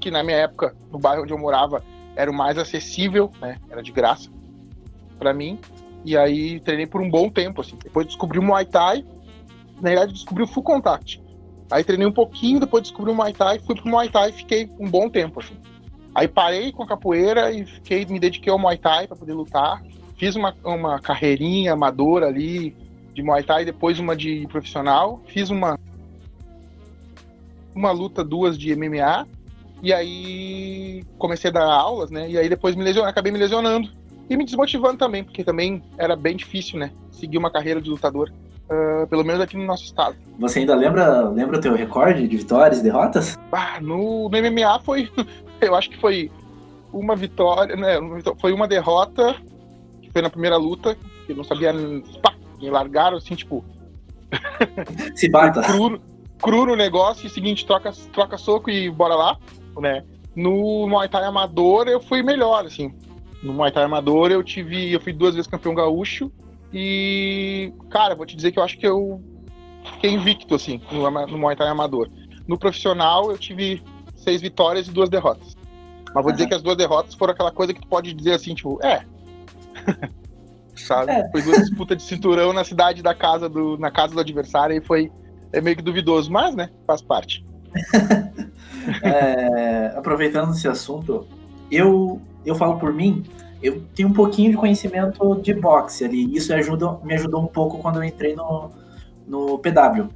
que 0.00 0.10
na 0.10 0.24
minha 0.24 0.38
época, 0.38 0.74
no 0.90 0.98
bairro 0.98 1.22
onde 1.22 1.32
eu 1.32 1.38
morava, 1.38 1.84
era 2.16 2.30
o 2.30 2.34
mais 2.34 2.58
acessível, 2.58 3.30
né? 3.40 3.58
Era 3.70 3.82
de 3.82 3.92
graça 3.92 4.28
para 5.18 5.32
mim. 5.32 5.58
E 6.04 6.16
aí 6.16 6.58
treinei 6.60 6.86
por 6.86 7.00
um 7.00 7.08
bom 7.08 7.30
tempo, 7.30 7.60
assim. 7.60 7.76
Depois 7.82 8.06
descobri 8.06 8.38
o 8.38 8.42
Muay 8.42 8.64
Thai. 8.64 9.04
Na 9.76 9.90
verdade, 9.90 10.12
descobri 10.12 10.42
o 10.42 10.46
Full 10.46 10.62
Contact. 10.64 11.21
Aí 11.72 11.82
treinei 11.82 12.06
um 12.06 12.12
pouquinho, 12.12 12.60
depois 12.60 12.82
descobri 12.82 13.10
o 13.10 13.14
Muay 13.14 13.32
Thai, 13.32 13.58
fui 13.58 13.74
pro 13.74 13.88
Muay 13.88 14.08
Thai 14.08 14.30
e 14.30 14.32
fiquei 14.32 14.70
um 14.78 14.88
bom 14.88 15.08
tempo, 15.08 15.40
assim. 15.40 15.54
Aí 16.14 16.28
parei 16.28 16.70
com 16.70 16.82
a 16.82 16.86
capoeira 16.86 17.50
e 17.50 17.64
fiquei, 17.64 18.04
me 18.06 18.20
dediquei 18.20 18.52
ao 18.52 18.58
Muay 18.58 18.76
Thai 18.76 19.06
para 19.06 19.16
poder 19.16 19.32
lutar 19.32 19.82
fiz 20.22 20.36
uma, 20.36 20.54
uma 20.62 21.00
carreirinha 21.00 21.72
amadora 21.72 22.28
ali 22.28 22.76
de 23.12 23.24
Muay 23.24 23.42
Thai, 23.42 23.64
depois 23.64 23.98
uma 23.98 24.14
de 24.14 24.46
profissional, 24.46 25.20
fiz 25.26 25.50
uma 25.50 25.76
uma 27.74 27.90
luta, 27.90 28.22
duas 28.22 28.56
de 28.56 28.72
MMA, 28.76 29.26
e 29.82 29.92
aí 29.92 31.02
comecei 31.18 31.50
a 31.50 31.54
dar 31.54 31.64
aulas, 31.64 32.12
né? 32.12 32.30
E 32.30 32.38
aí 32.38 32.48
depois 32.48 32.76
me 32.76 32.84
lesionei, 32.84 33.10
acabei 33.10 33.32
me 33.32 33.38
lesionando 33.38 33.90
e 34.30 34.36
me 34.36 34.44
desmotivando 34.44 34.96
também, 34.96 35.24
porque 35.24 35.42
também 35.42 35.82
era 35.98 36.14
bem 36.14 36.36
difícil, 36.36 36.78
né? 36.78 36.92
Seguir 37.10 37.38
uma 37.38 37.50
carreira 37.50 37.80
de 37.80 37.90
lutador 37.90 38.32
uh, 38.72 39.06
pelo 39.06 39.24
menos 39.24 39.40
aqui 39.40 39.56
no 39.56 39.64
nosso 39.64 39.84
estado. 39.84 40.16
Você 40.38 40.60
ainda 40.60 40.74
lembra, 40.74 41.28
lembra 41.28 41.58
o 41.58 41.60
teu 41.60 41.74
recorde 41.74 42.26
de 42.26 42.36
vitórias 42.36 42.80
e 42.80 42.82
derrotas? 42.82 43.38
Ah, 43.52 43.78
no, 43.80 44.28
no 44.28 44.30
MMA 44.30 44.80
foi, 44.80 45.10
eu 45.60 45.74
acho 45.74 45.90
que 45.90 46.00
foi 46.00 46.30
uma 46.92 47.14
vitória, 47.14 47.76
né? 47.76 47.98
Foi 48.40 48.52
uma 48.52 48.66
derrota, 48.68 49.36
que 50.00 50.10
foi 50.10 50.22
na 50.22 50.30
primeira 50.30 50.56
luta, 50.56 50.96
que 51.26 51.32
eu 51.32 51.36
não 51.36 51.44
sabia, 51.44 51.72
pá, 52.22 52.34
me 52.60 52.70
largaram 52.70 53.16
assim, 53.16 53.34
tipo. 53.34 53.64
Se 55.14 55.28
bata. 55.28 55.62
cru, 55.72 56.00
cru 56.40 56.66
no 56.66 56.76
negócio, 56.76 57.26
e 57.26 57.30
seguinte, 57.30 57.66
troca, 57.66 57.92
troca 58.12 58.36
soco 58.36 58.70
e 58.70 58.90
bora 58.90 59.14
lá, 59.14 59.38
né? 59.78 60.04
No 60.34 60.88
Muay 60.88 61.08
Thai 61.08 61.24
amador 61.24 61.88
eu 61.88 62.00
fui 62.00 62.22
melhor, 62.22 62.64
assim. 62.64 62.94
No 63.42 63.52
Muay 63.52 63.70
Thai 63.70 63.84
amador 63.84 64.30
eu 64.30 64.42
tive, 64.42 64.90
eu 64.90 65.00
fui 65.00 65.12
duas 65.12 65.34
vezes 65.34 65.50
campeão 65.50 65.74
gaúcho 65.74 66.32
e, 66.72 67.72
cara, 67.90 68.14
vou 68.14 68.24
te 68.24 68.36
dizer 68.36 68.52
que 68.52 68.58
eu 68.58 68.62
acho 68.62 68.78
que 68.78 68.86
eu 68.86 69.22
fiquei 69.94 70.10
invicto, 70.10 70.54
assim, 70.54 70.80
no, 70.90 71.10
no 71.26 71.38
Muay 71.38 71.56
Thai 71.56 71.68
amador. 71.68 72.08
No 72.46 72.58
profissional 72.58 73.30
eu 73.30 73.38
tive 73.38 73.82
seis 74.16 74.40
vitórias 74.40 74.88
e 74.88 74.90
duas 74.90 75.08
derrotas. 75.08 75.56
Mas 76.06 76.22
vou 76.22 76.26
uhum. 76.26 76.32
dizer 76.32 76.46
que 76.46 76.54
as 76.54 76.62
duas 76.62 76.76
derrotas 76.76 77.14
foram 77.14 77.32
aquela 77.32 77.50
coisa 77.50 77.72
que 77.72 77.80
tu 77.80 77.88
pode 77.88 78.12
dizer 78.12 78.34
assim, 78.34 78.54
tipo, 78.54 78.78
é. 78.84 79.04
Sabe? 80.74 81.12
É. 81.12 81.30
Foi 81.30 81.42
duas 81.42 81.58
disputas 81.60 81.98
de 81.98 82.02
cinturão 82.02 82.52
na 82.52 82.64
cidade 82.64 83.02
da 83.02 83.14
casa 83.14 83.48
do. 83.48 83.76
na 83.78 83.90
casa 83.90 84.14
do 84.14 84.20
adversário 84.20 84.76
e 84.76 84.80
foi 84.80 85.12
é 85.52 85.60
meio 85.60 85.76
que 85.76 85.82
duvidoso, 85.82 86.30
mas 86.32 86.54
né, 86.54 86.70
faz 86.86 87.02
parte. 87.02 87.44
é, 89.02 89.92
aproveitando 89.96 90.52
esse 90.52 90.66
assunto, 90.66 91.26
eu, 91.70 92.20
eu 92.44 92.54
falo 92.54 92.78
por 92.78 92.92
mim, 92.92 93.22
eu 93.62 93.82
tenho 93.94 94.08
um 94.08 94.12
pouquinho 94.12 94.50
de 94.50 94.56
conhecimento 94.56 95.34
de 95.36 95.54
boxe 95.54 96.04
ali. 96.04 96.34
Isso 96.34 96.52
ajuda, 96.52 96.98
me 97.04 97.14
ajudou 97.14 97.42
um 97.42 97.46
pouco 97.46 97.78
quando 97.78 97.96
eu 97.96 98.04
entrei 98.04 98.34
no, 98.34 98.70
no 99.26 99.58
PW. 99.58 100.08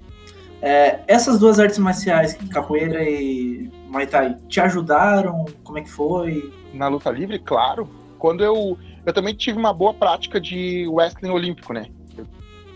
É, 0.60 1.00
essas 1.06 1.38
duas 1.38 1.60
artes 1.60 1.78
marciais, 1.78 2.34
capoeira 2.50 3.02
e 3.08 3.70
Muay 3.88 4.06
Thai, 4.06 4.36
te 4.48 4.60
ajudaram? 4.60 5.44
Como 5.62 5.78
é 5.78 5.82
que 5.82 5.90
foi? 5.90 6.52
Na 6.72 6.88
luta 6.88 7.10
livre, 7.10 7.38
claro. 7.38 7.88
Quando 8.18 8.42
eu. 8.42 8.78
Eu 9.04 9.12
também 9.12 9.32
tive 9.34 9.56
uma 9.56 9.72
boa 9.72 9.94
prática 9.94 10.40
de 10.40 10.88
wrestling 10.88 11.30
olímpico, 11.30 11.72
né? 11.72 11.86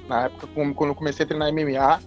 Na 0.08 0.26
época, 0.26 0.46
quando 0.54 0.90
eu 0.90 0.94
comecei 0.94 1.24
a 1.24 1.26
treinar 1.26 1.52
MMA, 1.52 2.00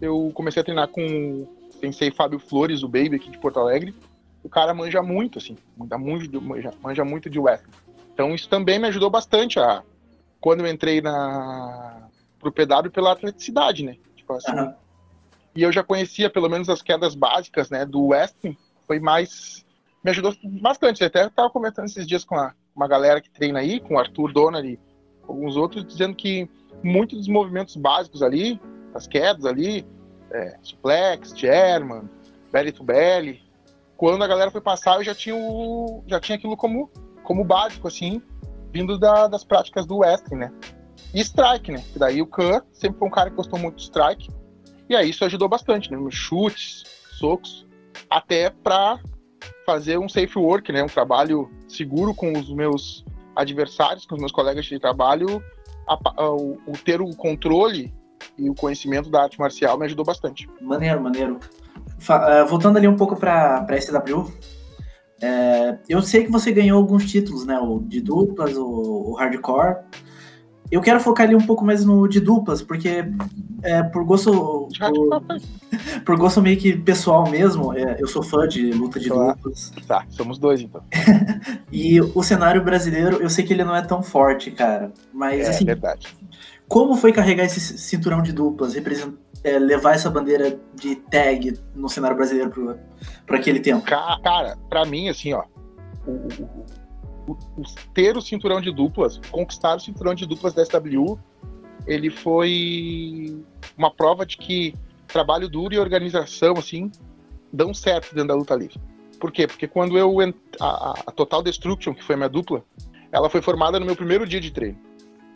eu 0.00 0.30
comecei 0.32 0.62
a 0.62 0.64
treinar 0.64 0.88
com 0.88 1.02
o 1.02 1.48
sensei 1.78 2.10
Fábio 2.10 2.38
Flores, 2.38 2.82
o 2.82 2.88
Baby 2.88 3.16
aqui 3.16 3.30
de 3.30 3.38
Porto 3.38 3.60
Alegre. 3.60 3.94
O 4.42 4.48
cara 4.48 4.72
manja 4.72 5.02
muito, 5.02 5.38
assim, 5.38 5.58
manja 5.76 5.98
muito 5.98 6.42
manja 6.82 7.04
muito 7.04 7.28
de 7.28 7.38
wrestling. 7.38 7.72
Então 8.16 8.34
isso 8.34 8.48
também 8.48 8.78
me 8.78 8.88
ajudou 8.88 9.10
bastante 9.10 9.60
a 9.60 9.82
quando 10.40 10.60
eu 10.60 10.72
entrei 10.72 11.02
na 11.02 12.08
pro 12.40 12.50
PW 12.50 12.90
pela 12.90 13.12
atleticidade, 13.12 13.84
né? 13.84 13.98
Tipo 14.16 14.32
assim, 14.32 14.52
uhum. 14.52 14.72
E 15.54 15.62
eu 15.62 15.70
já 15.70 15.82
conhecia 15.82 16.30
pelo 16.30 16.48
menos 16.48 16.70
as 16.70 16.80
quedas 16.80 17.14
básicas, 17.14 17.68
né, 17.68 17.84
do 17.84 18.06
wrestling. 18.06 18.56
Foi 18.86 18.98
mais 18.98 19.66
me 20.02 20.10
ajudou 20.10 20.34
bastante. 20.62 21.02
Eu 21.02 21.08
até 21.08 21.26
estava 21.26 21.50
comentando 21.50 21.88
esses 21.88 22.06
dias 22.06 22.24
com 22.24 22.36
a, 22.36 22.54
uma 22.74 22.88
galera 22.88 23.20
que 23.20 23.28
treina 23.28 23.58
aí, 23.58 23.80
com 23.80 23.96
o 23.96 23.98
Arthur 23.98 24.32
Donner 24.32 24.64
e 24.64 24.80
alguns 25.28 25.54
outros, 25.54 25.84
dizendo 25.84 26.16
que 26.16 26.48
muitos 26.82 27.18
dos 27.18 27.28
movimentos 27.28 27.76
básicos 27.76 28.22
ali, 28.22 28.58
as 28.94 29.06
quedas 29.06 29.44
ali, 29.44 29.86
é, 30.30 30.56
suplex, 30.62 31.36
German, 31.36 32.08
belly 32.50 32.72
to 32.72 32.82
belly, 32.82 33.42
quando 33.94 34.22
a 34.22 34.26
galera 34.26 34.50
foi 34.50 34.62
passar, 34.62 34.96
eu 34.96 35.04
já 35.04 35.14
tinha, 35.14 35.36
o, 35.36 36.02
já 36.06 36.18
tinha 36.18 36.38
aquilo 36.38 36.56
como, 36.56 36.90
como 37.26 37.44
básico, 37.44 37.88
assim, 37.88 38.22
vindo 38.72 38.96
da, 38.96 39.26
das 39.26 39.44
práticas 39.44 39.84
do 39.84 39.98
wrestling, 39.98 40.38
né? 40.38 40.52
E 41.12 41.20
strike, 41.20 41.72
né? 41.72 41.84
Que 41.92 41.98
daí 41.98 42.22
o 42.22 42.26
Khan 42.26 42.62
sempre 42.72 42.98
foi 42.98 43.08
um 43.08 43.10
cara 43.10 43.28
que 43.28 43.36
gostou 43.36 43.58
muito 43.58 43.76
de 43.76 43.82
strike, 43.82 44.30
e 44.88 44.94
aí 44.94 45.10
isso 45.10 45.24
ajudou 45.24 45.48
bastante, 45.48 45.90
né? 45.90 45.98
Chutes, 46.10 46.84
socos, 47.18 47.66
até 48.08 48.50
para 48.50 49.00
fazer 49.66 49.98
um 49.98 50.08
safe 50.08 50.38
work, 50.38 50.72
né? 50.72 50.82
Um 50.82 50.88
trabalho 50.88 51.50
seguro 51.68 52.14
com 52.14 52.32
os 52.32 52.48
meus 52.54 53.04
adversários, 53.34 54.06
com 54.06 54.14
os 54.14 54.20
meus 54.20 54.32
colegas 54.32 54.64
de 54.64 54.78
trabalho, 54.78 55.42
a, 55.86 55.98
a, 56.16 56.30
o, 56.30 56.58
o 56.66 56.72
ter 56.84 57.00
o 57.00 57.10
controle 57.16 57.92
e 58.38 58.48
o 58.48 58.54
conhecimento 58.54 59.10
da 59.10 59.24
arte 59.24 59.38
marcial 59.38 59.76
me 59.76 59.86
ajudou 59.86 60.04
bastante. 60.04 60.48
Maneiro, 60.60 61.02
maneiro. 61.02 61.40
Uh, 61.98 62.46
voltando 62.46 62.76
ali 62.76 62.86
um 62.86 62.96
pouco 62.96 63.16
para 63.16 63.66
a 63.68 63.80
SW, 63.80 64.30
é, 65.20 65.78
eu 65.88 66.02
sei 66.02 66.24
que 66.24 66.30
você 66.30 66.52
ganhou 66.52 66.78
alguns 66.78 67.10
títulos, 67.10 67.46
né? 67.46 67.58
O 67.58 67.80
de 67.80 68.00
duplas, 68.00 68.56
o, 68.56 68.64
o 68.64 69.14
hardcore. 69.14 69.78
Eu 70.70 70.80
quero 70.80 70.98
focar 71.00 71.26
ali 71.26 71.34
um 71.34 71.46
pouco 71.46 71.64
mais 71.64 71.84
no 71.84 72.08
de 72.08 72.20
duplas, 72.20 72.60
porque 72.60 73.04
é, 73.62 73.82
por 73.84 74.04
gosto. 74.04 74.68
Por, 74.78 75.22
por, 76.04 76.16
gosto 76.18 76.42
meio 76.42 76.56
que 76.56 76.76
pessoal 76.76 77.28
mesmo, 77.30 77.72
é, 77.72 77.96
eu 78.00 78.08
sou 78.08 78.22
fã 78.22 78.48
de 78.48 78.72
luta 78.72 78.98
de 78.98 79.08
claro. 79.08 79.36
duplas. 79.36 79.72
Tá, 79.86 80.04
somos 80.10 80.38
dois 80.38 80.60
então. 80.60 80.82
e 81.70 82.00
o 82.00 82.22
cenário 82.22 82.64
brasileiro, 82.64 83.18
eu 83.22 83.30
sei 83.30 83.44
que 83.44 83.52
ele 83.52 83.64
não 83.64 83.76
é 83.76 83.82
tão 83.82 84.02
forte, 84.02 84.50
cara. 84.50 84.92
Mas 85.12 85.46
é, 85.46 85.50
assim. 85.50 85.64
verdade. 85.64 86.08
Como 86.68 86.96
foi 86.96 87.12
carregar 87.12 87.44
esse 87.44 87.60
cinturão 87.60 88.20
de 88.20 88.32
duplas, 88.32 88.74
é, 89.46 89.60
levar 89.60 89.94
essa 89.94 90.10
bandeira 90.10 90.58
de 90.74 90.96
tag 90.96 91.56
no 91.72 91.88
cenário 91.88 92.16
brasileiro 92.16 92.50
para 93.24 93.36
aquele 93.38 93.60
tempo? 93.60 93.84
Cara, 93.86 94.58
para 94.68 94.84
mim, 94.84 95.08
assim, 95.08 95.32
ó, 95.32 95.44
o, 96.04 96.10
o, 97.28 97.32
o, 97.32 97.62
ter 97.94 98.16
o 98.16 98.20
cinturão 98.20 98.60
de 98.60 98.72
duplas, 98.72 99.20
conquistar 99.30 99.76
o 99.76 99.80
cinturão 99.80 100.16
de 100.16 100.26
duplas 100.26 100.52
da 100.52 100.64
SW, 100.64 101.16
ele 101.86 102.10
foi 102.10 103.40
uma 103.78 103.88
prova 103.88 104.26
de 104.26 104.36
que 104.36 104.74
trabalho 105.06 105.48
duro 105.48 105.72
e 105.72 105.78
organização, 105.78 106.54
assim, 106.58 106.90
dão 107.52 107.72
certo 107.72 108.12
dentro 108.12 108.28
da 108.28 108.34
luta 108.34 108.56
livre. 108.56 108.80
Por 109.20 109.30
quê? 109.30 109.46
Porque 109.46 109.68
quando 109.68 109.96
eu. 109.96 110.18
A, 110.60 110.94
a 111.06 111.12
Total 111.12 111.40
Destruction, 111.40 111.94
que 111.94 112.02
foi 112.02 112.16
a 112.16 112.18
minha 112.18 112.28
dupla, 112.28 112.64
ela 113.12 113.30
foi 113.30 113.40
formada 113.40 113.78
no 113.78 113.86
meu 113.86 113.94
primeiro 113.94 114.26
dia 114.26 114.40
de 114.40 114.50
treino. 114.50 114.78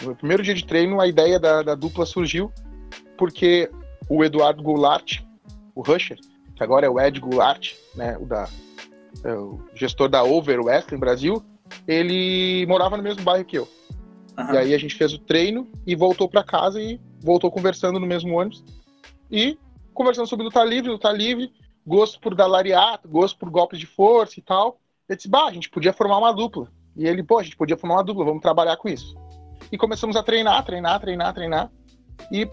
No 0.03 0.17
primeiro 0.17 0.43
dia 0.43 0.55
de 0.55 0.65
treino, 0.65 1.01
a 1.01 1.07
ideia 1.07 1.39
da, 1.39 1.63
da 1.63 1.75
dupla 1.77 2.05
surgiu 2.05 2.53
porque 3.17 3.71
o 4.11 4.23
Eduardo 4.23 4.63
Goulart, 4.63 5.21
o 5.75 5.81
Rusher, 5.81 6.19
que 6.55 6.63
agora 6.63 6.87
é 6.87 6.91
o 6.91 7.01
Ed 7.01 7.19
Goulart, 7.19 7.73
né, 7.95 8.19
o, 8.19 8.27
da, 8.27 8.47
é 9.25 9.33
o 9.33 9.59
gestor 9.75 10.09
da 10.09 10.23
Over 10.23 10.61
Wrestling 10.61 10.99
Brasil, 10.99 11.43
ele 11.87 12.67
morava 12.67 12.97
no 12.97 13.03
mesmo 13.03 13.23
bairro 13.23 13.45
que 13.45 13.57
eu. 13.57 13.69
Uhum. 14.39 14.55
E 14.55 14.59
aí 14.59 14.75
a 14.75 14.79
gente 14.79 14.95
fez 14.95 15.15
o 15.15 15.19
treino 15.19 15.67
e 15.87 15.97
voltou 15.97 16.29
para 16.29 16.45
casa 16.45 16.81
e 16.83 17.01
voltou 17.21 17.51
conversando 17.51 17.99
no 17.99 18.07
mesmo 18.07 18.39
ônibus. 18.39 18.65
E 19.31 19.59
conversando 19.95 20.27
sobre 20.27 20.45
luta 20.45 20.63
livre, 20.65 20.91
luta 20.91 21.11
livre, 21.11 21.53
gosto 21.87 22.21
por 22.21 22.35
dar 22.35 22.47
lariato, 22.47 23.09
gosto 23.09 23.39
por 23.39 23.49
golpes 23.49 23.79
de 23.79 23.87
força 23.87 24.39
e 24.39 24.43
tal. 24.43 24.81
Eu 25.09 25.17
disse, 25.17 25.29
bah, 25.29 25.47
a 25.47 25.53
gente 25.53 25.71
podia 25.71 25.93
formar 25.93 26.19
uma 26.19 26.33
dupla. 26.33 26.69
E 26.97 27.07
ele, 27.07 27.23
pô, 27.23 27.39
a 27.39 27.43
gente 27.43 27.57
podia 27.57 27.77
formar 27.77 27.97
uma 27.97 28.05
dupla, 28.05 28.25
vamos 28.25 28.43
trabalhar 28.43 28.77
com 28.77 28.89
isso 28.89 29.17
e 29.73 29.79
começamos 29.79 30.17
a 30.17 30.23
treinar, 30.23 30.65
treinar, 30.65 31.01
treinar, 31.01 31.35
treinar. 31.35 31.71
E 32.31 32.49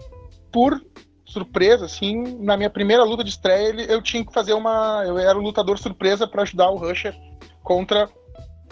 por 0.52 0.80
surpresa, 1.28 1.84
assim, 1.84 2.38
na 2.38 2.56
minha 2.56 2.70
primeira 2.70 3.04
luta 3.04 3.22
de 3.22 3.30
estreia, 3.30 3.72
eu 3.82 4.02
tinha 4.02 4.24
que 4.24 4.32
fazer 4.32 4.54
uma. 4.54 5.04
Eu 5.06 5.18
era 5.18 5.38
o 5.38 5.42
lutador 5.42 5.78
surpresa 5.78 6.26
para 6.26 6.42
ajudar 6.42 6.70
o 6.70 6.76
Rusher 6.76 7.14
contra 7.62 8.08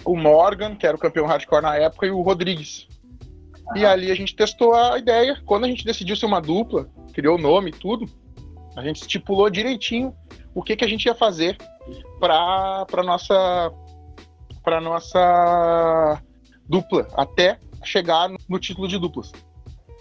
o 0.05 0.17
Morgan, 0.17 0.75
que 0.75 0.87
era 0.87 0.97
o 0.97 1.01
campeão 1.01 1.27
hardcore 1.27 1.63
na 1.63 1.77
época, 1.77 2.07
e 2.07 2.11
o 2.11 2.23
Rodrigues. 2.23 2.89
E 3.75 3.85
ali 3.85 4.11
a 4.11 4.15
gente 4.15 4.35
testou 4.35 4.75
a 4.75 4.99
ideia. 4.99 5.41
Quando 5.45 5.65
a 5.65 5.69
gente 5.69 5.85
decidiu 5.85 6.17
ser 6.17 6.27
uma 6.27 6.41
dupla, 6.41 6.89
criou 7.13 7.37
o 7.37 7.41
nome 7.41 7.71
e 7.71 7.73
tudo, 7.73 8.07
a 8.77 8.83
gente 8.83 9.03
estipulou 9.03 9.51
direitinho 9.51 10.15
o 10.55 10.63
que, 10.63 10.77
que 10.77 10.85
a 10.85 10.89
gente 10.89 11.07
ia 11.07 11.15
fazer 11.15 11.57
para 12.19 13.03
nossa 13.05 13.73
para 14.63 14.81
nossa 14.81 16.21
dupla 16.69 17.07
até 17.15 17.59
chegar 17.85 18.29
no 18.49 18.59
título 18.59 18.89
de 18.89 18.99
duplas. 18.99 19.33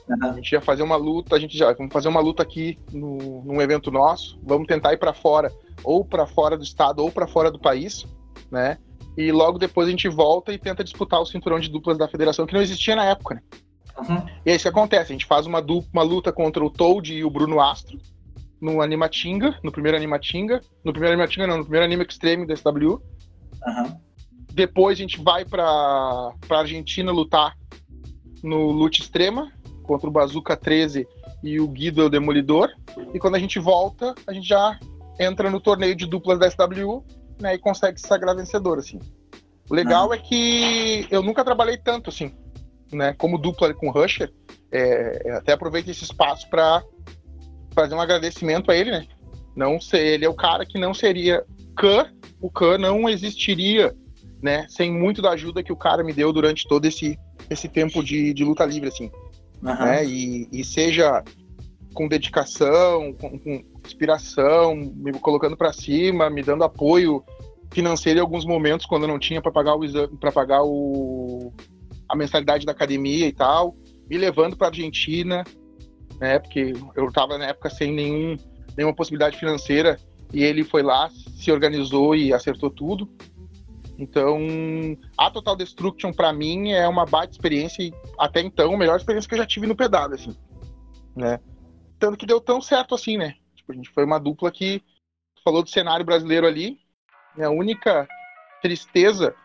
Uhum. 0.07 0.29
A 0.29 0.33
gente 0.33 0.51
ia 0.51 0.61
fazer 0.61 0.83
uma 0.83 0.95
luta, 0.95 1.35
a 1.35 1.39
gente 1.39 1.57
já 1.57 1.73
vamos 1.73 1.91
fazer 1.91 2.07
uma 2.07 2.19
luta 2.19 2.43
aqui 2.43 2.77
no, 2.91 3.43
num 3.43 3.61
evento 3.61 3.89
nosso, 3.89 4.39
vamos 4.43 4.67
tentar 4.67 4.93
ir 4.93 4.97
para 4.97 5.13
fora, 5.13 5.51
ou 5.83 6.05
para 6.05 6.27
fora 6.27 6.57
do 6.57 6.63
estado, 6.63 7.01
ou 7.01 7.11
para 7.11 7.27
fora 7.27 7.49
do 7.49 7.59
país, 7.59 8.05
né? 8.51 8.77
E 9.17 9.31
logo 9.31 9.57
depois 9.57 9.87
a 9.87 9.91
gente 9.91 10.07
volta 10.07 10.53
e 10.53 10.57
tenta 10.57 10.83
disputar 10.83 11.21
o 11.21 11.25
cinturão 11.25 11.59
de 11.59 11.69
duplas 11.69 11.97
da 11.97 12.07
federação, 12.07 12.45
que 12.45 12.53
não 12.53 12.61
existia 12.61 12.95
na 12.95 13.05
época, 13.05 13.35
né? 13.35 13.41
Uhum. 13.97 14.25
E 14.45 14.51
é 14.51 14.55
isso 14.55 14.63
que 14.63 14.69
acontece, 14.69 15.11
a 15.11 15.15
gente 15.15 15.25
faz 15.25 15.47
uma, 15.47 15.61
dupla, 15.61 15.89
uma 15.93 16.03
luta 16.03 16.31
contra 16.31 16.63
o 16.63 16.69
Toad 16.69 17.13
e 17.13 17.23
o 17.23 17.29
Bruno 17.29 17.59
Astro, 17.59 17.97
no 18.61 18.81
Animatinga, 18.81 19.57
no 19.63 19.71
primeiro 19.71 19.97
Animatinga, 19.97 20.61
no 20.83 20.91
primeiro 20.91 21.13
Animatinga 21.13 21.47
não, 21.47 21.57
no 21.57 21.63
primeiro 21.63 21.85
Anime 21.85 22.05
Extreme 22.07 22.45
da 22.45 22.55
SW. 22.55 23.01
Uhum. 23.65 23.99
Depois 24.53 24.97
a 24.97 25.01
gente 25.01 25.21
vai 25.21 25.45
para 25.45 26.31
pra 26.47 26.59
Argentina 26.59 27.11
lutar 27.11 27.55
no 28.43 28.71
Lute 28.71 29.01
Extrema 29.01 29.51
contra 29.85 30.09
o 30.09 30.11
Bazooka 30.11 30.55
13 30.55 31.07
e 31.43 31.59
o 31.59 31.67
Guido 31.67 32.01
é 32.01 32.05
o 32.05 32.09
Demolidor. 32.09 32.69
E 33.13 33.19
quando 33.19 33.35
a 33.35 33.39
gente 33.39 33.59
volta, 33.59 34.13
a 34.27 34.33
gente 34.33 34.47
já 34.47 34.79
entra 35.19 35.49
no 35.49 35.59
torneio 35.59 35.95
de 35.95 36.05
duplas 36.05 36.39
da 36.39 36.49
SW 36.49 37.03
né, 37.39 37.55
e 37.55 37.57
consegue 37.57 37.99
se 37.99 38.07
sagrar 38.07 38.35
vencedor, 38.35 38.79
assim. 38.79 38.99
O 39.69 39.73
legal 39.73 40.11
ah. 40.11 40.15
é 40.15 40.17
que 40.17 41.07
eu 41.09 41.21
nunca 41.21 41.43
trabalhei 41.43 41.77
tanto, 41.77 42.09
assim, 42.09 42.33
né, 42.91 43.13
como 43.17 43.37
dupla 43.37 43.73
com 43.73 43.91
Rusher. 43.91 44.31
é, 44.71 45.31
até 45.37 45.53
aproveito 45.53 45.89
esse 45.89 46.03
espaço 46.03 46.49
para 46.49 46.83
fazer 47.73 47.93
um 47.95 48.01
agradecimento 48.01 48.71
a 48.71 48.75
ele, 48.75 48.91
né? 48.91 49.05
Não 49.55 49.79
ser, 49.79 50.05
ele 50.05 50.25
é 50.25 50.29
o 50.29 50.33
cara 50.33 50.65
que 50.65 50.77
não 50.77 50.93
seria 50.93 51.45
Khan, 51.75 52.09
o 52.41 52.49
Khan 52.49 52.77
não 52.77 53.07
existiria, 53.09 53.95
né? 54.41 54.65
Sem 54.69 54.91
muito 54.91 55.21
da 55.21 55.31
ajuda 55.31 55.63
que 55.63 55.73
o 55.73 55.77
cara 55.77 56.03
me 56.03 56.13
deu 56.13 56.31
durante 56.31 56.67
todo 56.67 56.85
esse, 56.85 57.17
esse 57.49 57.67
tempo 57.67 58.03
de, 58.03 58.33
de 58.33 58.43
luta 58.43 58.65
livre, 58.65 58.89
assim. 58.89 59.11
Uhum. 59.65 59.85
Né? 59.85 60.05
E, 60.05 60.47
e 60.51 60.63
seja 60.63 61.23
com 61.93 62.07
dedicação, 62.07 63.13
com, 63.13 63.39
com 63.39 63.63
inspiração, 63.85 64.75
me 64.75 65.13
colocando 65.13 65.57
para 65.57 65.73
cima, 65.73 66.29
me 66.29 66.43
dando 66.43 66.63
apoio 66.63 67.23
financeiro 67.71 68.19
em 68.19 68.21
alguns 68.21 68.45
momentos 68.45 68.85
quando 68.85 69.07
não 69.07 69.17
tinha 69.17 69.41
para 69.41 69.51
pagar 69.51 69.75
o 69.75 70.17
para 70.19 70.31
pagar 70.31 70.63
o 70.63 71.51
a 72.07 72.15
mensalidade 72.15 72.65
da 72.65 72.71
academia 72.71 73.27
e 73.27 73.33
tal, 73.33 73.75
me 74.07 74.17
levando 74.17 74.55
para 74.55 74.67
Argentina, 74.67 75.43
né? 76.19 76.37
Porque 76.37 76.73
eu 76.95 77.07
estava 77.07 77.37
na 77.37 77.47
época 77.47 77.69
sem 77.69 77.91
nenhum 77.91 78.37
nenhuma 78.77 78.95
possibilidade 78.95 79.37
financeira 79.37 79.97
e 80.33 80.43
ele 80.43 80.63
foi 80.63 80.83
lá, 80.83 81.09
se 81.37 81.51
organizou 81.51 82.15
e 82.15 82.33
acertou 82.33 82.69
tudo. 82.69 83.09
Então, 83.97 84.37
a 85.17 85.31
Total 85.31 85.55
Destruction 85.55 86.11
para 86.11 86.33
mim 86.33 86.71
é 86.71 86.87
uma 86.87 87.05
baita 87.05 87.33
experiência 87.33 87.81
e 87.83 87.93
até 88.19 88.41
então 88.41 88.73
a 88.73 88.77
melhor 88.77 88.97
experiência 88.97 89.27
que 89.27 89.35
eu 89.35 89.39
já 89.39 89.45
tive 89.45 89.67
no 89.67 89.75
pedal, 89.75 90.11
assim, 90.11 90.35
né? 91.15 91.39
Tanto 91.97 92.17
que 92.17 92.25
deu 92.25 92.41
tão 92.41 92.61
certo 92.61 92.93
assim, 92.93 93.17
né? 93.17 93.35
Tipo, 93.55 93.71
a 93.71 93.75
gente 93.75 93.89
foi 93.89 94.03
uma 94.03 94.19
dupla 94.19 94.51
que 94.51 94.83
falou 95.43 95.63
do 95.63 95.69
cenário 95.69 96.05
brasileiro 96.05 96.45
ali. 96.45 96.77
a 97.39 97.49
única 97.49 98.07
tristeza 98.61 99.35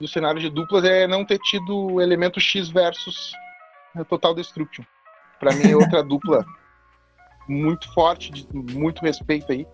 do 0.00 0.08
cenário 0.08 0.40
de 0.40 0.50
duplas 0.50 0.84
é 0.84 1.06
não 1.06 1.24
ter 1.24 1.38
tido 1.38 1.92
o 1.92 2.00
elemento 2.00 2.40
X 2.40 2.68
versus 2.68 3.32
Total 4.08 4.34
Destruction. 4.34 4.84
Para 5.38 5.54
mim 5.54 5.70
é 5.70 5.76
outra 5.76 6.02
dupla 6.04 6.44
muito 7.48 7.92
forte, 7.92 8.32
de 8.32 8.46
muito 8.52 9.02
respeito 9.02 9.52
aí, 9.52 9.66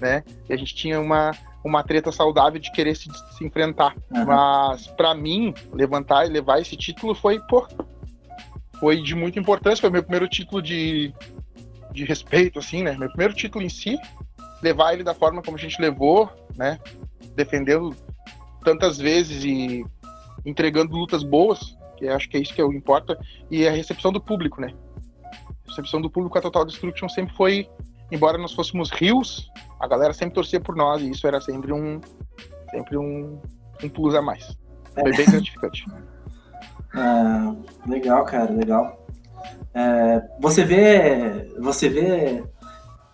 né? 0.00 0.22
E 0.48 0.52
a 0.52 0.56
gente 0.56 0.74
tinha 0.74 1.00
uma, 1.00 1.32
uma 1.66 1.82
treta 1.82 2.12
saudável 2.12 2.60
de 2.60 2.70
querer 2.70 2.94
se, 2.94 3.08
se 3.36 3.44
enfrentar. 3.44 3.96
Uhum. 4.10 4.24
Mas 4.24 4.86
para 4.86 5.14
mim, 5.14 5.52
levantar 5.72 6.24
e 6.24 6.30
levar 6.30 6.60
esse 6.60 6.76
título 6.76 7.14
foi, 7.14 7.40
pô, 7.40 7.66
foi 8.78 9.02
de 9.02 9.14
muita 9.14 9.40
importância, 9.40 9.80
foi 9.80 9.90
meu 9.90 10.02
primeiro 10.02 10.28
título 10.28 10.62
de, 10.62 11.12
de 11.92 12.04
respeito, 12.04 12.60
assim, 12.60 12.82
né? 12.82 12.96
Meu 12.96 13.08
primeiro 13.08 13.34
título 13.34 13.64
em 13.64 13.68
si, 13.68 13.98
levar 14.62 14.94
ele 14.94 15.02
da 15.02 15.12
forma 15.12 15.42
como 15.42 15.56
a 15.56 15.60
gente 15.60 15.80
levou, 15.80 16.30
né? 16.56 16.78
Defendendo 17.34 17.94
tantas 18.64 18.98
vezes 18.98 19.44
e 19.44 19.84
entregando 20.44 20.96
lutas 20.96 21.24
boas, 21.24 21.76
que 21.96 22.06
acho 22.06 22.28
que 22.28 22.36
é 22.36 22.40
isso 22.40 22.54
que 22.54 22.60
é 22.60 22.64
o 22.64 22.72
importa, 22.72 23.18
e 23.50 23.66
a 23.66 23.72
recepção 23.72 24.12
do 24.12 24.20
público, 24.20 24.60
né? 24.60 24.72
A 25.24 25.70
recepção 25.70 26.00
do 26.00 26.08
público 26.08 26.38
a 26.38 26.40
Total 26.40 26.64
Destruction 26.64 27.08
sempre 27.08 27.34
foi, 27.34 27.68
embora 28.12 28.38
nós 28.38 28.52
fôssemos 28.52 28.90
rios, 28.90 29.50
a 29.78 29.86
galera 29.86 30.12
sempre 30.12 30.34
torcia 30.34 30.60
por 30.60 30.74
nós 30.74 31.02
e 31.02 31.10
isso 31.10 31.26
era 31.26 31.40
sempre 31.40 31.72
um 31.72 32.00
sempre 32.70 32.96
um, 32.96 33.40
um 33.82 33.88
plus 33.88 34.14
a 34.14 34.22
mais. 34.22 34.56
Foi 34.94 35.16
bem 35.16 35.26
gratificante. 35.26 35.86
É, 36.94 37.90
legal, 37.90 38.24
cara, 38.24 38.50
legal. 38.50 39.06
É, 39.74 40.22
você 40.40 40.64
vê, 40.64 41.52
você 41.58 41.90
vê 41.90 42.42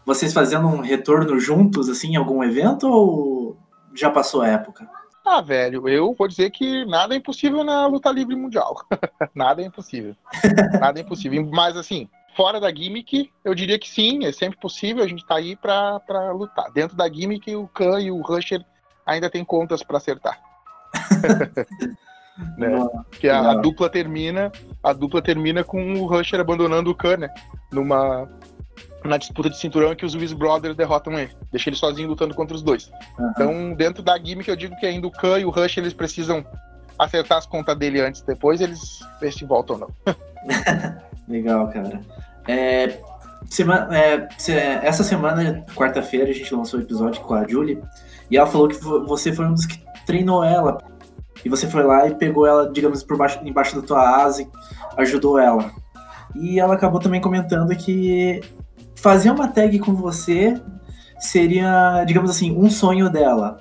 vocês 0.07 0.33
fazendo 0.33 0.69
um 0.69 0.81
retorno 0.81 1.41
juntos 1.41 1.89
assim 1.89 2.13
em 2.13 2.17
algum 2.17 2.45
evento 2.45 2.87
ou 2.87 3.57
já 3.93 4.09
passou 4.09 4.43
a 4.43 4.49
época? 4.49 4.89
Ah, 5.25 5.41
velho, 5.41 5.89
eu 5.89 6.15
vou 6.15 6.27
dizer 6.27 6.51
que 6.51 6.85
nada 6.85 7.15
é 7.15 7.19
impossível 7.19 7.63
na 7.63 7.87
luta 7.87 8.11
livre 8.11 8.35
mundial. 8.35 8.75
nada 9.35 9.63
é 9.63 9.67
impossível. 9.67 10.17
nada 10.81 10.99
é 10.99 11.03
impossível. 11.03 11.49
Mas 11.53 11.77
assim, 11.77 12.09
fora 12.37 12.61
da 12.61 12.71
gimmick, 12.75 13.31
eu 13.45 13.55
diria 13.55 13.79
que 13.79 13.89
sim, 13.89 14.25
é 14.25 14.33
sempre 14.33 14.59
possível, 14.59 15.05
a 15.05 15.09
gente 15.09 15.27
tá 15.27 15.37
aí 15.37 15.57
pra, 15.57 16.01
pra 16.01 16.33
lutar. 16.33 16.71
Dentro 16.73 16.97
da 16.97 17.09
gimmick, 17.09 17.55
o 17.55 17.69
Khan 17.69 18.01
e 18.01 18.11
o 18.11 18.21
Rusher 18.21 18.65
ainda 19.07 19.31
tem 19.31 19.45
contas 19.45 19.83
para 19.83 19.99
acertar. 19.99 20.41
né? 22.57 22.69
que 23.13 23.29
a, 23.29 23.51
a, 23.51 23.55
dupla 23.55 23.89
termina, 23.89 24.51
a 24.83 24.93
dupla 24.93 25.23
termina 25.23 25.63
com 25.63 25.95
o 25.95 26.07
Rusher 26.07 26.41
abandonando 26.41 26.91
o 26.91 26.95
Khan, 26.95 27.19
né? 27.19 27.29
Numa 27.71 28.29
na 29.05 29.17
disputa 29.17 29.51
de 29.51 29.59
cinturão 29.59 29.97
que 29.97 30.07
os 30.07 30.15
Wiz 30.15 30.33
Brothers 30.33 30.77
derrotam 30.77 31.19
ele, 31.19 31.33
deixa 31.51 31.69
ele 31.69 31.77
sozinho 31.77 32.09
lutando 32.09 32.35
contra 32.35 32.55
os 32.55 32.63
dois. 32.63 32.91
Uhum. 33.19 33.31
Então, 33.31 33.75
dentro 33.75 34.03
da 34.03 34.17
gimmick, 34.17 34.49
eu 34.49 34.57
digo 34.57 34.77
que 34.77 34.87
ainda 34.87 35.09
o 35.09 35.11
Khan 35.11 35.41
e 35.41 35.45
o 35.45 35.51
Rush 35.51 35.77
eles 35.77 35.93
precisam 35.93 36.47
acertar 37.05 37.39
as 37.39 37.47
contas 37.47 37.77
dele 37.77 38.01
antes, 38.01 38.23
depois 38.23 38.61
eles 38.61 39.01
ver 39.21 39.33
se 39.33 39.45
voltam 39.45 39.77
ou 39.77 39.81
não. 39.81 40.15
Legal, 41.29 41.69
cara. 41.69 42.01
É, 42.49 42.99
semana, 43.49 43.97
é, 43.97 44.29
essa 44.83 45.05
semana, 45.05 45.65
quarta-feira, 45.75 46.31
a 46.31 46.35
gente 46.35 46.55
lançou 46.55 46.79
o 46.79 46.83
um 46.83 46.85
episódio 46.85 47.23
com 47.23 47.35
a 47.35 47.47
Julie 47.47 47.83
e 48.31 48.37
ela 48.37 48.47
falou 48.47 48.69
que 48.69 48.77
você 48.77 49.33
foi 49.33 49.47
um 49.47 49.55
dos 49.55 49.67
que 49.67 49.83
treinou 50.07 50.43
ela 50.43 50.79
e 51.45 51.49
você 51.49 51.67
foi 51.67 51.83
lá 51.83 52.07
e 52.07 52.15
pegou 52.15 52.47
ela, 52.47 52.71
digamos, 52.71 53.03
por 53.03 53.17
baixo, 53.17 53.41
embaixo 53.45 53.81
da 53.81 53.87
tua 53.87 54.23
asa 54.23 54.43
e 54.43 54.49
ajudou 54.99 55.39
ela. 55.39 55.71
E 56.35 56.59
ela 56.59 56.75
acabou 56.75 57.01
também 57.01 57.21
comentando 57.21 57.75
que 57.77 58.41
fazer 58.95 59.31
uma 59.31 59.49
tag 59.49 59.79
com 59.81 59.95
você 59.95 60.61
seria, 61.19 62.05
digamos 62.05 62.31
assim, 62.31 62.57
um 62.57 62.71
sonho 62.71 63.11
dela. 63.11 63.59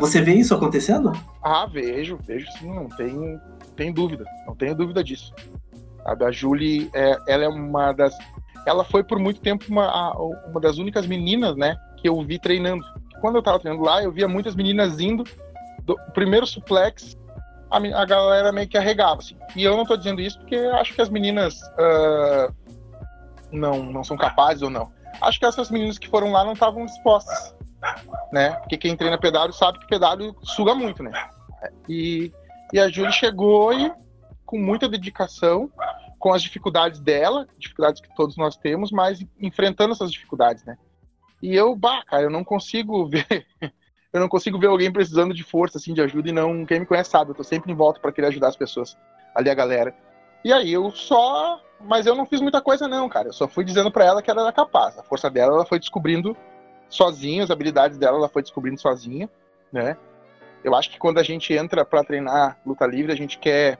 Você 0.00 0.20
vê 0.20 0.34
isso 0.34 0.54
acontecendo? 0.54 1.12
Ah, 1.50 1.64
vejo, 1.64 2.18
vejo 2.26 2.46
sim, 2.52 2.68
não 2.68 2.88
tem, 2.88 3.40
tem 3.74 3.90
dúvida, 3.90 4.26
não 4.46 4.54
tenho 4.54 4.74
dúvida 4.74 5.02
disso. 5.02 5.34
A 6.04 6.14
da 6.14 6.30
Julie, 6.30 6.90
é, 6.92 7.16
ela 7.26 7.44
é 7.44 7.48
uma 7.48 7.92
das. 7.92 8.14
Ela 8.66 8.84
foi 8.84 9.02
por 9.02 9.18
muito 9.18 9.40
tempo 9.40 9.64
uma, 9.70 10.12
uma 10.46 10.60
das 10.60 10.76
únicas 10.76 11.06
meninas, 11.06 11.56
né, 11.56 11.74
que 11.96 12.06
eu 12.06 12.20
vi 12.22 12.38
treinando. 12.38 12.84
Quando 13.22 13.36
eu 13.36 13.42
tava 13.42 13.58
treinando 13.58 13.82
lá, 13.82 14.02
eu 14.02 14.12
via 14.12 14.28
muitas 14.28 14.54
meninas 14.54 15.00
indo 15.00 15.24
do 15.84 15.96
primeiro 16.12 16.46
suplex, 16.46 17.16
a, 17.70 17.78
a 17.78 18.04
galera 18.04 18.52
meio 18.52 18.68
que 18.68 18.76
arregava, 18.76 19.20
assim. 19.20 19.38
E 19.56 19.64
eu 19.64 19.74
não 19.74 19.86
tô 19.86 19.96
dizendo 19.96 20.20
isso 20.20 20.38
porque 20.38 20.56
acho 20.56 20.94
que 20.94 21.00
as 21.00 21.08
meninas 21.08 21.62
uh, 21.62 22.54
não, 23.50 23.84
não 23.84 24.04
são 24.04 24.18
capazes 24.18 24.60
ou 24.60 24.68
não. 24.68 24.92
Acho 25.18 25.38
que 25.38 25.46
essas 25.46 25.70
meninas 25.70 25.98
que 25.98 26.10
foram 26.10 26.30
lá 26.30 26.44
não 26.44 26.52
estavam 26.52 26.84
dispostas, 26.84 27.56
né? 28.30 28.50
Porque 28.56 28.76
quem 28.76 28.94
treina 28.94 29.16
pedal 29.16 29.50
sabe 29.50 29.78
que 29.78 29.86
pedal 29.86 30.18
suga 30.42 30.74
muito, 30.74 31.02
né? 31.02 31.10
E, 31.88 32.32
e 32.72 32.78
a 32.78 32.88
Julie 32.88 33.12
chegou 33.12 33.72
e 33.72 33.92
com 34.44 34.58
muita 34.58 34.88
dedicação, 34.88 35.70
com 36.18 36.32
as 36.32 36.42
dificuldades 36.42 37.00
dela, 37.00 37.46
dificuldades 37.58 38.00
que 38.00 38.14
todos 38.14 38.36
nós 38.36 38.56
temos, 38.56 38.90
mas 38.90 39.24
enfrentando 39.38 39.92
essas 39.92 40.10
dificuldades, 40.10 40.64
né? 40.64 40.76
E 41.42 41.54
eu, 41.54 41.76
bah, 41.76 42.02
cara, 42.04 42.24
eu 42.24 42.30
não 42.30 42.42
consigo 42.42 43.06
ver 43.08 43.46
eu 44.12 44.20
não 44.20 44.28
consigo 44.28 44.58
ver 44.58 44.68
alguém 44.68 44.90
precisando 44.90 45.34
de 45.34 45.42
força, 45.42 45.78
assim, 45.78 45.92
de 45.92 46.00
ajuda, 46.00 46.28
e 46.28 46.32
não. 46.32 46.64
Quem 46.64 46.80
me 46.80 46.86
conhece 46.86 47.10
sabe, 47.10 47.30
eu 47.30 47.34
tô 47.34 47.44
sempre 47.44 47.70
em 47.70 47.74
volta 47.74 48.00
para 48.00 48.12
querer 48.12 48.28
ajudar 48.28 48.48
as 48.48 48.56
pessoas, 48.56 48.96
ali 49.34 49.50
a 49.50 49.54
galera. 49.54 49.94
E 50.44 50.52
aí 50.52 50.72
eu 50.72 50.90
só. 50.90 51.60
Mas 51.80 52.06
eu 52.06 52.14
não 52.14 52.26
fiz 52.26 52.40
muita 52.40 52.60
coisa, 52.60 52.88
não, 52.88 53.08
cara. 53.08 53.28
Eu 53.28 53.32
só 53.32 53.46
fui 53.46 53.64
dizendo 53.64 53.90
para 53.90 54.04
ela 54.04 54.22
que 54.22 54.30
ela 54.30 54.42
era 54.42 54.52
capaz. 54.52 54.98
A 54.98 55.02
força 55.02 55.30
dela, 55.30 55.54
ela 55.54 55.66
foi 55.66 55.78
descobrindo 55.78 56.36
sozinha, 56.88 57.44
as 57.44 57.50
habilidades 57.50 57.98
dela, 57.98 58.16
ela 58.16 58.28
foi 58.28 58.42
descobrindo 58.42 58.80
sozinha, 58.80 59.28
né? 59.70 59.96
Eu 60.64 60.74
acho 60.74 60.90
que 60.90 60.98
quando 60.98 61.18
a 61.18 61.22
gente 61.22 61.52
entra 61.52 61.84
para 61.84 62.04
treinar 62.04 62.58
luta 62.64 62.86
livre, 62.86 63.12
a 63.12 63.16
gente 63.16 63.38
quer 63.38 63.78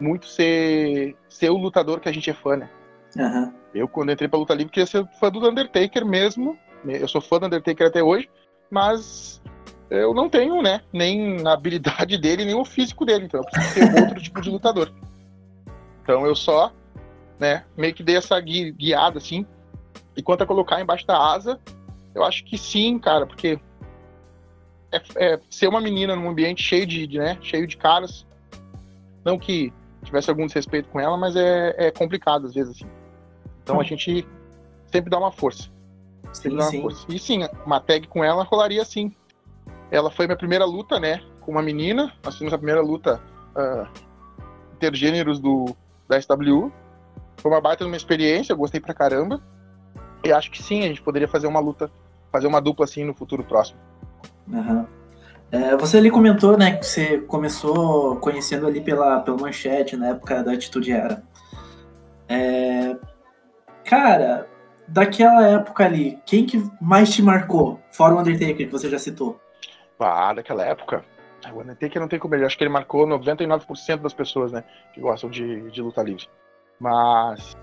muito 0.00 0.26
ser, 0.26 1.16
ser 1.28 1.50
o 1.50 1.56
lutador 1.56 2.00
que 2.00 2.08
a 2.08 2.12
gente 2.12 2.30
é 2.30 2.34
fã, 2.34 2.56
né? 2.56 2.70
Uhum. 3.16 3.52
Eu, 3.74 3.88
quando 3.88 4.12
entrei 4.12 4.28
pra 4.28 4.38
luta 4.38 4.54
livre, 4.54 4.72
queria 4.72 4.86
ser 4.86 5.06
fã 5.20 5.30
do 5.30 5.46
Undertaker 5.46 6.04
mesmo. 6.04 6.58
Eu 6.84 7.06
sou 7.06 7.20
fã 7.20 7.38
do 7.38 7.46
Undertaker 7.46 7.86
até 7.86 8.02
hoje 8.02 8.28
mas 8.72 9.42
eu 9.90 10.14
não 10.14 10.30
tenho, 10.30 10.62
né, 10.62 10.80
nem 10.90 11.46
a 11.46 11.52
habilidade 11.52 12.16
dele, 12.16 12.46
nem 12.46 12.54
o 12.54 12.64
físico 12.64 13.04
dele, 13.04 13.26
então 13.26 13.40
eu 13.40 13.44
preciso 13.44 13.74
ser 13.74 14.00
outro 14.00 14.22
tipo 14.22 14.40
de 14.40 14.48
lutador. 14.48 14.90
Então 16.02 16.26
eu 16.26 16.34
só, 16.34 16.72
né, 17.38 17.66
meio 17.76 17.92
que 17.92 18.02
dei 18.02 18.16
essa 18.16 18.40
gui 18.40 18.72
guiada, 18.72 19.18
assim, 19.18 19.46
e 20.16 20.22
quanto 20.22 20.42
a 20.42 20.46
colocar 20.46 20.80
embaixo 20.80 21.06
da 21.06 21.18
asa, 21.18 21.60
eu 22.14 22.24
acho 22.24 22.42
que 22.44 22.56
sim, 22.56 22.98
cara, 22.98 23.26
porque 23.26 23.60
é, 24.92 25.02
é 25.16 25.40
ser 25.50 25.68
uma 25.68 25.80
menina 25.80 26.14
num 26.14 26.28
ambiente 26.28 26.62
cheio 26.62 26.86
de, 26.86 27.18
né, 27.18 27.38
cheio 27.40 27.66
de 27.66 27.76
caras, 27.76 28.26
não 29.24 29.38
que 29.38 29.72
tivesse 30.02 30.30
algum 30.30 30.46
desrespeito 30.46 30.88
com 30.88 31.00
ela, 31.00 31.16
mas 31.16 31.36
é, 31.36 31.74
é 31.78 31.90
complicado 31.90 32.46
às 32.46 32.54
vezes, 32.54 32.76
assim. 32.76 32.90
Então 33.62 33.76
a 33.76 33.80
hum. 33.80 33.84
gente 33.84 34.26
sempre 34.86 35.10
dá 35.10 35.18
uma 35.18 35.32
força. 35.32 35.70
Sim, 36.32 36.60
sim. 36.60 36.86
E 37.08 37.18
sim, 37.18 37.40
uma 37.64 37.80
tag 37.80 38.06
com 38.08 38.24
ela 38.24 38.42
rolaria 38.42 38.84
sim. 38.84 39.14
Ela 39.90 40.10
foi 40.10 40.26
minha 40.26 40.36
primeira 40.36 40.64
luta, 40.64 40.98
né? 40.98 41.22
Com 41.40 41.52
uma 41.52 41.62
menina. 41.62 42.12
Nós 42.24 42.34
fizemos 42.34 42.54
a 42.54 42.58
primeira 42.58 42.80
luta 42.80 43.20
uh, 43.54 43.86
intergêneros 44.74 45.38
do, 45.38 45.76
da 46.08 46.20
SW. 46.20 46.70
Foi 47.36 47.50
uma 47.50 47.60
baita 47.60 47.84
uma 47.84 47.96
experiência, 47.96 48.52
eu 48.52 48.56
gostei 48.56 48.80
pra 48.80 48.94
caramba. 48.94 49.42
E 50.24 50.32
acho 50.32 50.50
que 50.50 50.62
sim, 50.62 50.84
a 50.84 50.88
gente 50.88 51.02
poderia 51.02 51.28
fazer 51.28 51.46
uma 51.46 51.60
luta, 51.60 51.90
fazer 52.30 52.46
uma 52.46 52.60
dupla 52.60 52.84
assim 52.84 53.04
no 53.04 53.12
futuro 53.12 53.44
próximo. 53.44 53.78
Uhum. 54.48 54.86
É, 55.50 55.76
você 55.76 55.98
ali 55.98 56.10
comentou, 56.10 56.56
né, 56.56 56.76
que 56.76 56.86
você 56.86 57.18
começou 57.18 58.16
conhecendo 58.16 58.66
ali 58.66 58.80
pela, 58.80 59.20
pela 59.20 59.36
manchete 59.36 59.96
na 59.96 60.08
época 60.08 60.42
da 60.42 60.52
Atitude 60.52 60.92
Era. 60.92 61.22
É... 62.26 62.96
Cara, 63.84 64.48
daquela 64.88 65.46
época 65.46 65.84
ali, 65.84 66.18
quem 66.24 66.46
que 66.46 66.62
mais 66.80 67.12
te 67.12 67.22
marcou? 67.22 67.80
Fora 67.90 68.14
o 68.14 68.20
Undertaker, 68.20 68.56
que 68.56 68.72
você 68.72 68.88
já 68.88 68.98
citou. 68.98 69.38
Ah, 70.00 70.32
daquela 70.32 70.64
época. 70.64 71.04
O 71.52 71.60
Undertaker 71.60 72.00
não 72.00 72.08
tem 72.08 72.18
como 72.18 72.34
ele. 72.34 72.44
Acho 72.44 72.56
que 72.56 72.64
ele 72.64 72.70
marcou 72.70 73.06
99% 73.06 73.96
das 74.00 74.14
pessoas, 74.14 74.52
né? 74.52 74.64
Que 74.94 75.00
gostam 75.00 75.28
de, 75.28 75.70
de 75.70 75.82
luta 75.82 76.02
livre. 76.02 76.28
Mas 76.80 77.56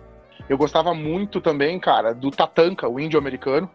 eu 0.48 0.58
gostava 0.58 0.94
muito 0.94 1.42
também, 1.42 1.80
cara, 1.80 2.14
do 2.14 2.32
Tatanka, 2.32 2.88
o 2.88 3.00
índio 3.00 3.20
americano, 3.20 3.70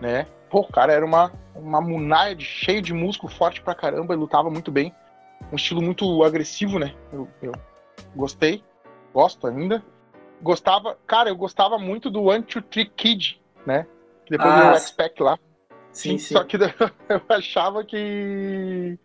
né? 0.00 0.26
Pô, 0.50 0.60
o 0.60 0.68
cara 0.68 0.92
era 0.92 1.04
uma, 1.04 1.32
uma 1.54 1.80
munaia 1.80 2.34
de, 2.34 2.44
cheio 2.44 2.80
de 2.80 2.92
músculo, 2.92 3.32
forte 3.32 3.60
pra 3.60 3.74
caramba, 3.74 4.14
e 4.14 4.16
lutava 4.16 4.50
muito 4.50 4.70
bem. 4.70 4.94
Um 5.52 5.56
estilo 5.56 5.82
muito 5.82 6.22
agressivo, 6.22 6.78
né? 6.78 6.94
Eu, 7.12 7.28
eu 7.42 7.52
gostei, 8.14 8.62
gosto 9.12 9.46
ainda. 9.46 9.82
Gostava, 10.40 10.98
cara, 11.06 11.28
eu 11.28 11.36
gostava 11.36 11.78
muito 11.78 12.10
do 12.10 12.24
One 12.24 12.42
Two 12.42 12.62
Three 12.62 12.86
Kid, 12.86 13.40
né? 13.66 13.86
Depois 14.28 14.54
ah, 14.54 14.70
do 14.70 14.76
X-Pac 14.76 15.22
lá. 15.22 15.38
Sim, 15.92 16.18
sim. 16.18 16.34
Só 16.34 16.44
que 16.44 16.56
eu 17.08 17.22
achava 17.28 17.84
que, 17.84 18.98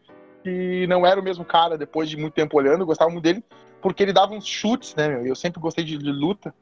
que 0.43 0.85
não 0.87 1.05
era 1.05 1.19
o 1.19 1.23
mesmo 1.23 1.45
cara 1.45 1.77
depois 1.77 2.09
de 2.09 2.17
muito 2.17 2.33
tempo 2.33 2.57
olhando. 2.57 2.81
Eu 2.81 2.87
gostava 2.87 3.09
muito 3.09 3.23
dele 3.23 3.43
porque 3.81 4.03
ele 4.03 4.13
dava 4.13 4.33
uns 4.33 4.45
chutes, 4.45 4.93
né, 4.95 5.07
meu? 5.07 5.25
Eu 5.25 5.35
sempre 5.35 5.59
gostei 5.59 5.83
de, 5.83 5.97
de 5.97 6.11
luta. 6.11 6.53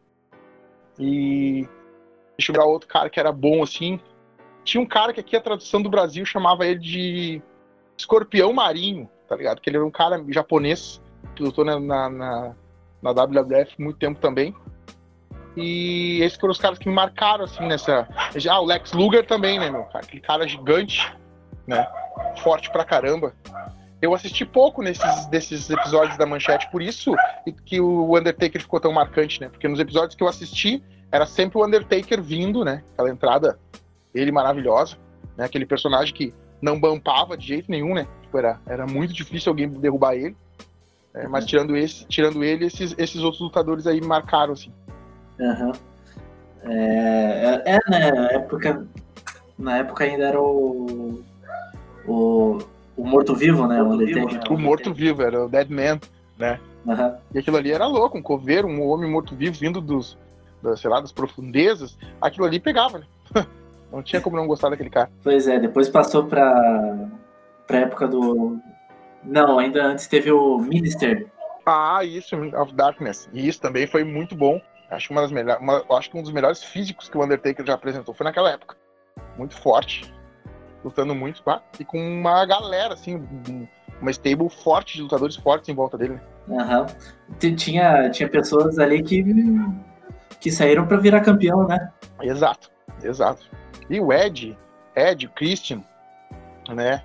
E 0.97 1.67
deixa 2.37 2.51
eu 2.51 2.53
ver 2.53 2.61
outro 2.61 2.87
cara 2.87 3.09
que 3.09 3.19
era 3.19 3.31
bom 3.31 3.63
assim. 3.63 3.99
Tinha 4.63 4.81
um 4.81 4.85
cara 4.85 5.13
que 5.13 5.19
aqui 5.19 5.35
a 5.35 5.41
tradução 5.41 5.81
do 5.81 5.89
Brasil 5.89 6.25
chamava 6.25 6.65
ele 6.65 6.79
de 6.79 7.41
escorpião 7.97 8.53
marinho, 8.53 9.09
tá 9.27 9.35
ligado? 9.35 9.61
Que 9.61 9.69
ele 9.69 9.77
era 9.77 9.85
um 9.85 9.91
cara 9.91 10.23
japonês 10.29 11.01
que 11.35 11.43
lutou 11.43 11.65
na, 11.65 11.79
na, 11.79 12.55
na, 13.01 13.11
WWF 13.11 13.81
muito 13.81 13.97
tempo 13.97 14.19
também. 14.19 14.55
E 15.55 16.21
esses 16.21 16.37
foram 16.37 16.51
os 16.51 16.59
caras 16.59 16.77
que 16.77 16.87
me 16.87 16.93
marcaram, 16.93 17.43
assim, 17.43 17.65
nessa. 17.65 18.07
Ah, 18.49 18.59
o 18.59 18.65
Lex 18.65 18.93
Luger 18.93 19.25
também, 19.25 19.59
né, 19.59 19.69
meu? 19.69 19.87
Aquele 19.93 20.21
cara 20.21 20.47
gigante, 20.47 21.11
né? 21.67 21.87
Forte 22.41 22.69
pra 22.69 22.85
caramba. 22.85 23.33
Eu 24.01 24.13
assisti 24.13 24.45
pouco 24.45 24.81
nesses 24.81 25.25
desses 25.25 25.69
episódios 25.69 26.17
da 26.17 26.25
Manchete, 26.25 26.69
por 26.71 26.81
isso 26.81 27.13
que 27.65 27.81
o 27.81 28.17
Undertaker 28.17 28.61
ficou 28.61 28.79
tão 28.79 28.93
marcante, 28.93 29.41
né? 29.41 29.49
Porque 29.49 29.67
nos 29.67 29.79
episódios 29.79 30.15
que 30.15 30.23
eu 30.23 30.27
assisti, 30.27 30.81
era 31.11 31.25
sempre 31.25 31.57
o 31.57 31.65
Undertaker 31.65 32.21
vindo, 32.21 32.63
né? 32.63 32.81
Aquela 32.93 33.09
entrada, 33.09 33.59
ele 34.13 34.31
maravilhosa, 34.31 34.97
né? 35.37 35.45
Aquele 35.45 35.65
personagem 35.65 36.13
que 36.13 36.33
não 36.61 36.79
bampava 36.79 37.37
de 37.37 37.47
jeito 37.47 37.69
nenhum, 37.69 37.93
né? 37.93 38.07
Tipo, 38.21 38.37
era, 38.37 38.59
era 38.65 38.87
muito 38.87 39.13
difícil 39.13 39.49
alguém 39.49 39.67
derrubar 39.67 40.15
ele. 40.15 40.35
É, 41.13 41.27
mas 41.27 41.45
tirando 41.45 41.75
esse, 41.75 42.05
tirando 42.05 42.43
ele, 42.43 42.65
esses, 42.65 42.93
esses 42.97 43.21
outros 43.21 43.41
lutadores 43.41 43.87
aí 43.87 43.99
marcaram, 43.99 44.53
assim. 44.53 44.71
Uhum. 45.39 45.71
É, 46.63 47.61
é, 47.65 47.77
né? 47.89 48.11
Na 48.11 48.31
época, 48.31 48.87
na 49.57 49.77
época 49.77 50.03
ainda 50.03 50.25
era 50.25 50.41
o. 50.41 51.23
O, 52.07 52.59
o 52.95 53.05
morto-vivo, 53.05 53.67
né? 53.67 53.81
Morto 53.81 54.05
-vivo, 54.05 54.33
né? 54.33 54.39
O 54.49 54.57
morto-vivo, 54.57 55.21
era 55.21 55.45
o 55.45 55.49
Dead 55.49 55.69
Man, 55.69 55.99
né? 56.37 56.59
Uhum. 56.85 57.15
E 57.33 57.39
aquilo 57.39 57.57
ali 57.57 57.71
era 57.71 57.85
louco, 57.85 58.17
um 58.17 58.21
coveiro, 58.21 58.67
um 58.67 58.87
homem 58.87 59.09
morto-vivo 59.09 59.57
vindo 59.57 59.81
dos, 59.81 60.17
das, 60.61 60.79
sei 60.79 60.89
lá, 60.89 60.99
das 60.99 61.11
profundezas. 61.11 61.97
Aquilo 62.21 62.45
ali 62.45 62.59
pegava, 62.59 62.99
né? 62.99 63.05
Não 63.91 64.03
tinha 64.03 64.21
como 64.21 64.37
não 64.37 64.47
gostar 64.47 64.69
daquele 64.69 64.89
cara. 64.89 65.09
Pois 65.23 65.47
é, 65.47 65.59
depois 65.59 65.89
passou 65.89 66.25
pra, 66.25 67.09
pra 67.65 67.79
época 67.79 68.07
do. 68.07 68.59
Não, 69.23 69.59
ainda 69.59 69.83
antes 69.83 70.07
teve 70.07 70.31
o 70.31 70.57
Minister. 70.59 71.27
Ah, 71.65 72.03
isso, 72.03 72.35
of 72.55 72.73
Darkness. 72.73 73.29
E 73.33 73.47
isso 73.47 73.61
também 73.61 73.85
foi 73.87 74.03
muito 74.03 74.35
bom. 74.35 74.61
Acho, 74.89 75.11
uma 75.11 75.21
das 75.21 75.31
melhores, 75.31 75.61
uma, 75.61 75.83
acho 75.97 76.09
que 76.09 76.17
um 76.17 76.23
dos 76.23 76.31
melhores 76.31 76.63
físicos 76.63 77.07
que 77.07 77.17
o 77.17 77.23
Undertaker 77.23 77.65
já 77.65 77.75
apresentou 77.75 78.13
foi 78.13 78.23
naquela 78.23 78.49
época. 78.49 78.75
Muito 79.37 79.55
forte, 79.55 80.11
lutando 80.83 81.13
muito, 81.13 81.43
tá? 81.43 81.61
e 81.79 81.85
com 81.85 81.99
uma 81.99 82.43
galera, 82.45 82.95
assim, 82.95 83.23
uma 84.01 84.09
stable 84.11 84.49
forte 84.49 84.95
de 84.95 85.03
lutadores 85.03 85.35
fortes 85.35 85.69
em 85.69 85.75
volta 85.75 85.97
dele. 85.97 86.19
Né? 86.47 86.57
Uhum. 86.57 87.55
Tinha, 87.55 88.09
tinha 88.09 88.27
pessoas 88.27 88.79
ali 88.79 89.03
que, 89.03 89.23
que 90.39 90.51
saíram 90.51 90.87
para 90.87 90.97
virar 90.97 91.21
campeão, 91.21 91.67
né? 91.67 91.91
Exato, 92.21 92.71
exato. 93.03 93.47
E 93.89 93.99
o 93.99 94.13
Ed, 94.13 94.57
Ed, 94.95 95.25
o 95.25 95.29
Christian, 95.31 95.83
né? 96.69 97.03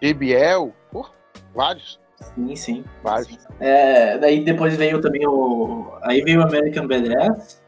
BBL, 0.00 0.72
pô, 0.90 1.08
vários. 1.54 1.98
Sim, 2.20 2.56
sim. 2.56 2.84
Vários. 3.02 3.38
É, 3.60 4.18
daí 4.18 4.44
depois 4.44 4.76
veio 4.76 5.00
também 5.00 5.26
o. 5.26 5.92
Aí 6.02 6.22
veio 6.22 6.40
o 6.40 6.42
American 6.42 6.86
Badass. 6.86 7.62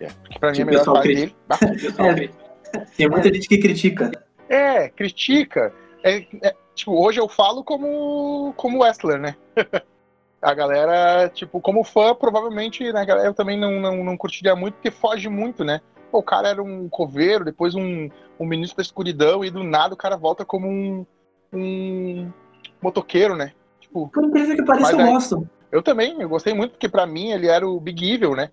É, 0.00 0.08
que 0.30 0.38
pra 0.38 0.52
mim 0.52 0.60
é 0.60 0.64
melhor 0.64 1.02
dele. 1.02 1.34
é, 2.74 2.78
tem 2.96 3.08
muita 3.08 3.32
gente 3.32 3.48
que 3.48 3.58
critica. 3.58 4.10
É, 4.48 4.88
critica. 4.88 5.72
É, 6.02 6.26
é, 6.42 6.54
tipo, 6.74 6.92
hoje 6.92 7.20
eu 7.20 7.28
falo 7.28 7.62
como, 7.62 8.52
como 8.56 8.82
wrestler, 8.82 9.18
né? 9.18 9.36
a 10.44 10.52
galera, 10.52 11.28
tipo, 11.30 11.58
como 11.60 11.82
fã, 11.82 12.14
provavelmente, 12.14 12.92
né, 12.92 13.06
eu 13.24 13.32
também 13.32 13.58
não, 13.58 13.80
não, 13.80 14.04
não 14.04 14.16
curtiria 14.16 14.54
muito, 14.54 14.74
porque 14.74 14.90
foge 14.90 15.26
muito, 15.26 15.64
né? 15.64 15.80
O 16.18 16.22
cara 16.22 16.48
era 16.48 16.62
um 16.62 16.88
coveiro, 16.88 17.44
depois 17.44 17.74
um, 17.74 18.08
um 18.38 18.46
ministro 18.46 18.76
da 18.76 18.82
escuridão, 18.82 19.44
e 19.44 19.50
do 19.50 19.62
nada 19.62 19.94
o 19.94 19.96
cara 19.96 20.16
volta 20.16 20.44
como 20.44 20.68
um, 20.68 21.06
um 21.52 22.30
motoqueiro, 22.80 23.36
né? 23.36 23.52
Tipo, 23.80 24.08
Por 24.08 24.24
incrível 24.24 24.56
que 24.56 24.64
pareça, 24.64 24.92
eu 24.92 25.00
aí, 25.00 25.12
gosto. 25.12 25.48
Eu 25.70 25.82
também, 25.82 26.20
eu 26.20 26.28
gostei 26.28 26.54
muito, 26.54 26.72
porque 26.72 26.88
para 26.88 27.06
mim 27.06 27.30
ele 27.30 27.46
era 27.46 27.66
o 27.66 27.80
Big 27.80 28.12
Evil, 28.12 28.34
né? 28.34 28.50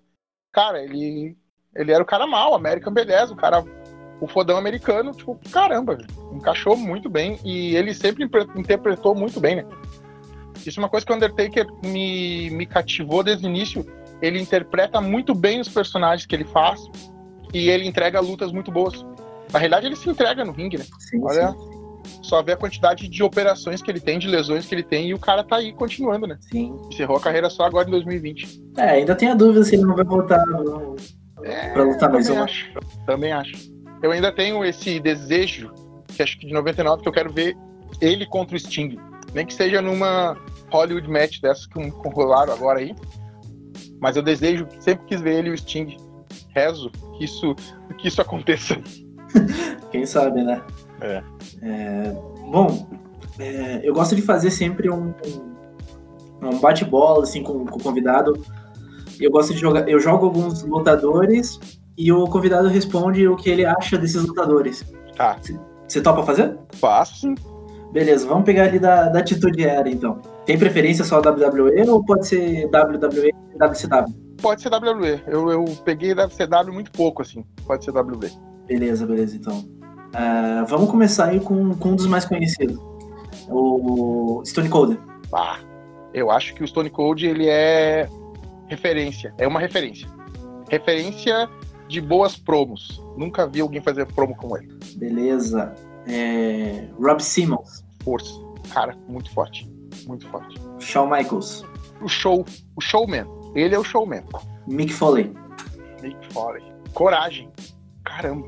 Cara, 0.52 0.82
ele, 0.82 1.36
ele 1.74 1.92
era 1.92 2.02
o 2.02 2.06
cara 2.06 2.26
mal, 2.26 2.54
American 2.54 2.92
Beleza, 2.92 3.32
o 3.32 3.36
cara, 3.36 3.64
o 4.20 4.26
fodão 4.26 4.56
americano, 4.56 5.12
tipo, 5.12 5.38
caramba, 5.50 5.98
encaixou 6.32 6.76
muito 6.76 7.08
bem, 7.08 7.38
e 7.44 7.76
ele 7.76 7.94
sempre 7.94 8.28
interpretou 8.56 9.14
muito 9.14 9.40
bem, 9.40 9.56
né? 9.56 9.66
Isso 10.66 10.78
é 10.78 10.82
uma 10.82 10.88
coisa 10.88 11.04
que 11.04 11.12
o 11.12 11.16
Undertaker 11.16 11.66
me, 11.84 12.50
me 12.50 12.66
cativou 12.66 13.22
desde 13.22 13.46
o 13.46 13.48
início. 13.48 13.84
Ele 14.20 14.40
interpreta 14.40 15.00
muito 15.00 15.34
bem 15.34 15.60
os 15.60 15.68
personagens 15.68 16.26
que 16.26 16.34
ele 16.34 16.44
faz 16.44 16.80
e 17.52 17.68
ele 17.68 17.86
entrega 17.86 18.20
lutas 18.20 18.52
muito 18.52 18.70
boas. 18.70 19.04
Na 19.52 19.58
realidade, 19.58 19.86
ele 19.86 19.96
se 19.96 20.08
entrega 20.08 20.44
no 20.44 20.52
ringue, 20.52 20.78
né? 20.78 20.84
Sim, 20.98 21.20
Olha, 21.22 21.50
sim 21.50 21.82
só 22.22 22.42
vê 22.42 22.52
a 22.52 22.56
quantidade 22.56 23.08
de 23.08 23.22
operações 23.22 23.82
que 23.82 23.90
ele 23.90 24.00
tem, 24.00 24.18
de 24.18 24.28
lesões 24.28 24.66
que 24.66 24.74
ele 24.74 24.82
tem, 24.82 25.08
e 25.08 25.14
o 25.14 25.18
cara 25.18 25.44
tá 25.44 25.56
aí 25.56 25.72
continuando, 25.72 26.26
né? 26.26 26.38
Sim. 26.40 26.74
Encerrou 26.90 27.16
a 27.16 27.20
carreira 27.20 27.48
só 27.48 27.64
agora 27.64 27.88
em 27.88 27.90
2020. 27.90 28.62
É, 28.76 28.90
ainda 28.90 29.14
tem 29.14 29.28
a 29.28 29.34
dúvida 29.34 29.64
se 29.64 29.74
ele 29.74 29.84
não 29.84 29.94
vai 29.94 30.04
voltar 30.04 30.44
no... 30.46 30.96
é, 31.44 31.70
pra 31.70 31.82
lutar 31.84 32.10
mais. 32.10 32.26
Também 32.26 32.42
acho. 32.42 32.72
Também 33.06 33.32
acho. 33.32 33.72
Eu 34.02 34.10
ainda 34.10 34.32
tenho 34.32 34.64
esse 34.64 34.98
desejo, 34.98 35.72
que 36.08 36.22
acho 36.22 36.38
que 36.38 36.46
de 36.46 36.52
99, 36.52 37.02
que 37.02 37.08
eu 37.08 37.12
quero 37.12 37.32
ver 37.32 37.56
ele 38.00 38.26
contra 38.26 38.56
o 38.56 38.58
Sting. 38.58 38.98
Nem 39.32 39.46
que 39.46 39.54
seja 39.54 39.80
numa 39.80 40.36
Hollywood 40.70 41.08
match 41.08 41.40
dessas 41.40 41.66
que 41.66 41.78
rolaram 42.06 42.52
agora 42.52 42.80
aí. 42.80 42.94
Mas 44.00 44.16
eu 44.16 44.22
desejo, 44.22 44.66
sempre 44.80 45.06
quis 45.06 45.20
ver 45.20 45.38
ele 45.38 45.48
e 45.50 45.52
o 45.52 45.58
Sting. 45.58 45.96
Rezo 46.54 46.90
que 47.16 47.24
isso, 47.24 47.54
que 47.98 48.08
isso 48.08 48.20
aconteça. 48.20 48.76
Quem 49.90 50.06
sabe, 50.06 50.42
né? 50.42 50.62
É. 51.00 51.22
é 51.62 52.16
bom, 52.50 52.86
é, 53.38 53.80
eu 53.82 53.94
gosto 53.94 54.14
de 54.14 54.22
fazer 54.22 54.50
sempre 54.50 54.90
um, 54.90 55.12
um 56.42 56.58
bate-bola 56.60 57.22
assim, 57.22 57.42
com, 57.42 57.66
com 57.66 57.78
o 57.78 57.82
convidado. 57.82 58.40
Eu 59.20 59.30
gosto 59.30 59.54
de 59.54 59.60
jogar. 59.60 59.88
Eu 59.88 60.00
jogo 60.00 60.26
alguns 60.26 60.62
lutadores 60.62 61.58
e 61.96 62.12
o 62.12 62.26
convidado 62.26 62.68
responde 62.68 63.26
o 63.28 63.36
que 63.36 63.50
ele 63.50 63.64
acha 63.64 63.96
desses 63.98 64.22
lutadores. 64.22 64.84
Tá. 65.16 65.38
Você 65.86 66.00
topa 66.00 66.22
fazer? 66.22 66.56
Faço 66.74 67.20
sim. 67.20 67.34
Beleza, 67.92 68.26
vamos 68.26 68.44
pegar 68.44 68.64
ali 68.64 68.78
da, 68.78 69.10
da 69.10 69.18
atitude 69.18 69.62
era 69.62 69.88
então. 69.88 70.18
Tem 70.46 70.58
preferência 70.58 71.04
só 71.04 71.18
WWE 71.18 71.88
ou 71.90 72.02
pode 72.02 72.26
ser 72.26 72.64
WWE 72.64 73.32
e 73.54 73.58
WCW? 73.58 74.31
Pode 74.42 74.60
ser 74.60 74.70
WWE. 74.70 75.22
Eu, 75.26 75.50
eu 75.50 75.64
peguei 75.84 76.14
WCW 76.14 76.72
muito 76.72 76.90
pouco, 76.90 77.22
assim. 77.22 77.44
Pode 77.64 77.84
ser 77.84 77.92
WWE. 77.92 78.30
Beleza, 78.66 79.06
beleza, 79.06 79.36
então. 79.36 79.58
Uh, 79.58 80.66
vamos 80.66 80.90
começar 80.90 81.26
aí 81.26 81.40
com, 81.40 81.74
com, 81.76 81.90
um 81.90 81.96
dos 81.96 82.06
mais 82.06 82.24
conhecidos, 82.26 82.78
o 83.48 84.42
Stone 84.44 84.68
Cold. 84.68 85.00
Ah, 85.32 85.58
eu 86.12 86.30
acho 86.30 86.54
que 86.54 86.62
o 86.62 86.68
Stone 86.68 86.90
Cold 86.90 87.26
ele 87.26 87.48
é 87.48 88.06
referência, 88.68 89.32
é 89.38 89.48
uma 89.48 89.58
referência. 89.58 90.06
Referência 90.68 91.48
de 91.88 92.00
boas 92.00 92.36
promos. 92.36 93.02
Nunca 93.16 93.46
vi 93.46 93.60
alguém 93.60 93.80
fazer 93.80 94.06
promo 94.06 94.34
como 94.36 94.56
ele. 94.56 94.76
Beleza. 94.96 95.74
É... 96.06 96.88
Rob 96.98 97.22
Simmons. 97.22 97.84
Força. 98.02 98.34
Cara, 98.72 98.96
muito 99.08 99.30
forte. 99.30 99.70
Muito 100.06 100.26
forte. 100.28 100.60
Shawn 100.78 101.08
Michaels. 101.08 101.64
O 102.00 102.08
show. 102.08 102.44
O 102.74 102.80
showman. 102.80 103.26
Ele 103.54 103.74
é 103.74 103.78
o 103.78 103.84
showman. 103.84 104.22
Mick 104.66 104.92
Foley. 104.92 105.32
Mick 106.02 106.32
Foley. 106.32 106.62
Coragem. 106.94 107.50
Caramba. 108.04 108.46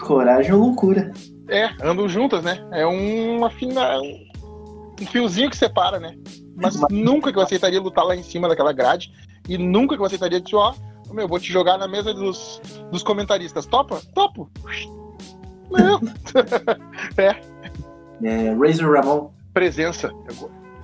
Coragem 0.00 0.52
ou 0.52 0.60
loucura. 0.60 1.12
É, 1.48 1.70
andam 1.82 2.08
juntas, 2.08 2.42
né? 2.42 2.66
É 2.72 2.86
uma 2.86 3.50
fina. 3.50 4.00
Um 4.00 5.06
fiozinho 5.06 5.50
que 5.50 5.56
separa, 5.56 5.98
né? 5.98 6.16
Mas 6.56 6.80
nunca 6.90 7.32
que 7.32 7.38
eu 7.38 7.42
aceitaria 7.42 7.80
lutar 7.80 8.04
lá 8.04 8.14
em 8.14 8.22
cima 8.22 8.48
daquela 8.48 8.72
grade. 8.72 9.12
E 9.48 9.58
nunca 9.58 9.96
que 9.96 10.00
eu 10.00 10.06
aceitaria 10.06 10.40
dizer, 10.40 10.56
ó, 10.56 10.74
Meu, 11.12 11.28
vou 11.28 11.38
te 11.38 11.52
jogar 11.52 11.76
na 11.76 11.88
mesa 11.88 12.14
dos, 12.14 12.60
dos 12.90 13.02
comentaristas. 13.02 13.66
Topa? 13.66 14.00
Topo. 14.14 14.50
Não. 15.70 16.00
é. 17.18 17.36
é. 18.22 18.54
Razor 18.54 18.94
Ramon. 18.94 19.30
Presença. 19.52 20.12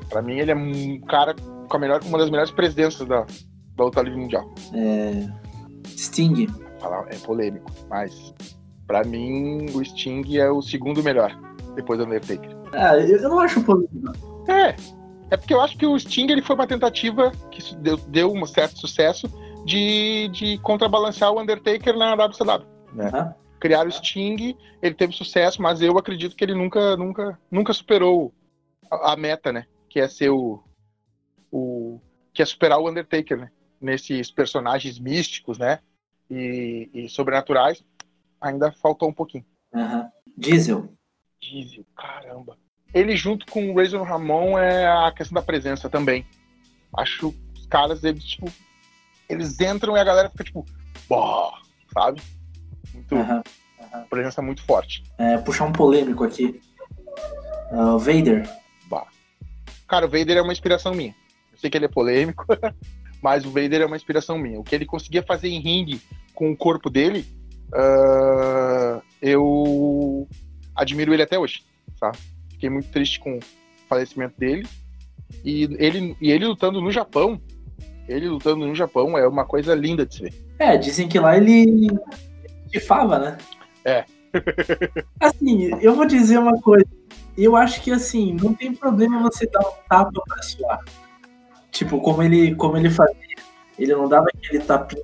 Pra 0.08 0.20
mim, 0.20 0.38
ele 0.38 0.50
é 0.50 0.54
um 0.54 1.00
cara 1.02 1.34
com 1.68 1.76
a 1.76 1.80
melhor, 1.80 2.00
uma 2.04 2.18
das 2.18 2.30
melhores 2.30 2.50
presenças 2.50 3.06
da, 3.06 3.24
da 3.80 3.84
luta 3.84 4.02
livre 4.02 4.20
mundial. 4.20 4.52
É. 4.74 5.26
Sting. 5.88 6.46
É 7.10 7.16
polêmico, 7.18 7.70
mas 7.88 8.34
pra 8.86 9.04
mim 9.04 9.66
o 9.74 9.84
Sting 9.84 10.24
é 10.36 10.50
o 10.50 10.62
segundo 10.62 11.02
melhor, 11.02 11.38
depois 11.74 11.98
do 11.98 12.04
Undertaker. 12.06 12.50
Ah, 12.72 12.96
eu 12.96 13.20
não 13.22 13.38
acho 13.38 13.62
polêmico. 13.62 14.12
É, 14.48 14.74
é 15.30 15.36
porque 15.36 15.52
eu 15.52 15.60
acho 15.60 15.76
que 15.76 15.86
o 15.86 15.98
Sting 15.98 16.30
ele 16.30 16.42
foi 16.42 16.56
uma 16.56 16.66
tentativa 16.66 17.30
que 17.50 17.74
deu, 17.76 17.96
deu 18.08 18.32
um 18.32 18.46
certo 18.46 18.78
sucesso 18.78 19.28
de, 19.64 20.28
de 20.28 20.58
contrabalancear 20.58 21.30
o 21.32 21.40
Undertaker 21.40 21.96
na 21.96 22.14
WCW. 22.14 22.66
Né? 22.94 23.10
Uhum. 23.12 23.34
Criaram 23.60 23.88
o 23.88 23.92
Sting, 23.92 24.56
ele 24.80 24.94
teve 24.94 25.12
sucesso, 25.12 25.60
mas 25.60 25.82
eu 25.82 25.98
acredito 25.98 26.34
que 26.34 26.42
ele 26.42 26.54
nunca, 26.54 26.96
nunca, 26.96 27.38
nunca 27.50 27.72
superou 27.74 28.32
a, 28.90 29.12
a 29.12 29.16
meta, 29.16 29.52
né? 29.52 29.66
Que 29.88 30.00
é 30.00 30.08
ser 30.08 30.30
o, 30.30 30.62
o. 31.52 32.00
que 32.32 32.40
é 32.40 32.46
superar 32.46 32.78
o 32.78 32.88
Undertaker, 32.88 33.36
né? 33.36 33.50
Nesses 33.80 34.30
personagens 34.30 34.98
místicos, 34.98 35.58
né? 35.58 35.78
E, 36.30 36.90
e 36.92 37.08
sobrenaturais, 37.08 37.82
ainda 38.40 38.70
faltou 38.70 39.08
um 39.08 39.12
pouquinho. 39.12 39.44
Uhum. 39.72 40.08
Diesel. 40.36 40.92
Diesel, 41.40 41.84
caramba. 41.96 42.56
Ele 42.92 43.16
junto 43.16 43.46
com 43.46 43.70
o 43.70 43.76
Razor 43.76 44.02
Ramon 44.02 44.58
é 44.58 44.86
a 44.86 45.12
questão 45.12 45.34
da 45.34 45.42
presença 45.42 45.88
também. 45.88 46.26
Acho 46.96 47.34
os 47.54 47.66
caras, 47.66 48.04
eles, 48.04 48.24
tipo, 48.24 48.52
eles 49.28 49.60
entram 49.60 49.96
e 49.96 50.00
a 50.00 50.04
galera 50.04 50.28
fica 50.28 50.44
tipo, 50.44 50.66
Boh! 51.08 51.52
sabe? 51.92 52.22
Muito, 52.92 53.14
uhum. 53.14 53.36
Uhum. 53.36 54.04
Presença 54.08 54.42
muito 54.42 54.62
forte. 54.64 55.02
É, 55.18 55.38
puxar 55.38 55.64
um 55.64 55.72
polêmico 55.72 56.24
aqui. 56.24 56.60
Uh, 57.72 57.98
Vader. 57.98 58.48
Bah. 58.88 59.06
Cara, 59.86 60.06
o 60.06 60.08
Vader 60.08 60.36
é 60.36 60.42
uma 60.42 60.52
inspiração 60.52 60.94
minha. 60.94 61.14
Eu 61.52 61.58
sei 61.58 61.70
que 61.70 61.76
ele 61.76 61.86
é 61.86 61.88
polêmico, 61.88 62.44
mas 63.22 63.44
o 63.44 63.50
Vader 63.50 63.82
é 63.82 63.86
uma 63.86 63.96
inspiração 63.96 64.38
minha. 64.38 64.58
O 64.58 64.64
que 64.64 64.74
ele 64.74 64.86
conseguia 64.86 65.22
fazer 65.22 65.48
em 65.48 65.60
ringue 65.60 66.00
com 66.34 66.50
o 66.50 66.56
corpo 66.56 66.88
dele, 66.88 67.26
uh, 67.74 69.02
eu 69.20 70.26
admiro 70.74 71.12
ele 71.12 71.22
até 71.22 71.38
hoje, 71.38 71.62
tá? 71.98 72.12
Fiquei 72.50 72.70
muito 72.70 72.90
triste 72.90 73.20
com 73.20 73.36
o 73.36 73.40
falecimento 73.88 74.38
dele. 74.38 74.66
E 75.44 75.64
ele, 75.78 76.16
e 76.20 76.30
ele 76.30 76.46
lutando 76.46 76.80
no 76.80 76.90
Japão, 76.90 77.40
ele 78.08 78.28
lutando 78.28 78.66
no 78.66 78.74
Japão 78.74 79.16
é 79.16 79.26
uma 79.26 79.44
coisa 79.44 79.74
linda 79.74 80.04
de 80.04 80.14
se 80.14 80.22
ver. 80.22 80.34
É, 80.58 80.76
dizem 80.76 81.08
que 81.08 81.18
lá 81.18 81.36
ele 81.36 81.88
tifava, 82.70 83.18
né? 83.18 83.38
É. 83.84 84.04
assim, 85.20 85.70
eu 85.80 85.94
vou 85.94 86.06
dizer 86.06 86.38
uma 86.38 86.60
coisa. 86.60 86.86
Eu 87.36 87.56
acho 87.56 87.80
que 87.82 87.90
assim, 87.90 88.36
não 88.40 88.52
tem 88.52 88.74
problema 88.74 89.22
você 89.22 89.46
dar 89.46 89.60
um 89.60 89.72
tapa 89.88 90.22
pra 90.26 90.42
suar. 90.42 90.80
Tipo, 91.70 92.00
como 92.00 92.22
ele, 92.22 92.54
como 92.54 92.76
ele 92.76 92.90
fazia. 92.90 93.16
Ele 93.78 93.94
não 93.94 94.08
dava 94.08 94.26
aquele 94.34 94.60
tapinha 94.60 95.02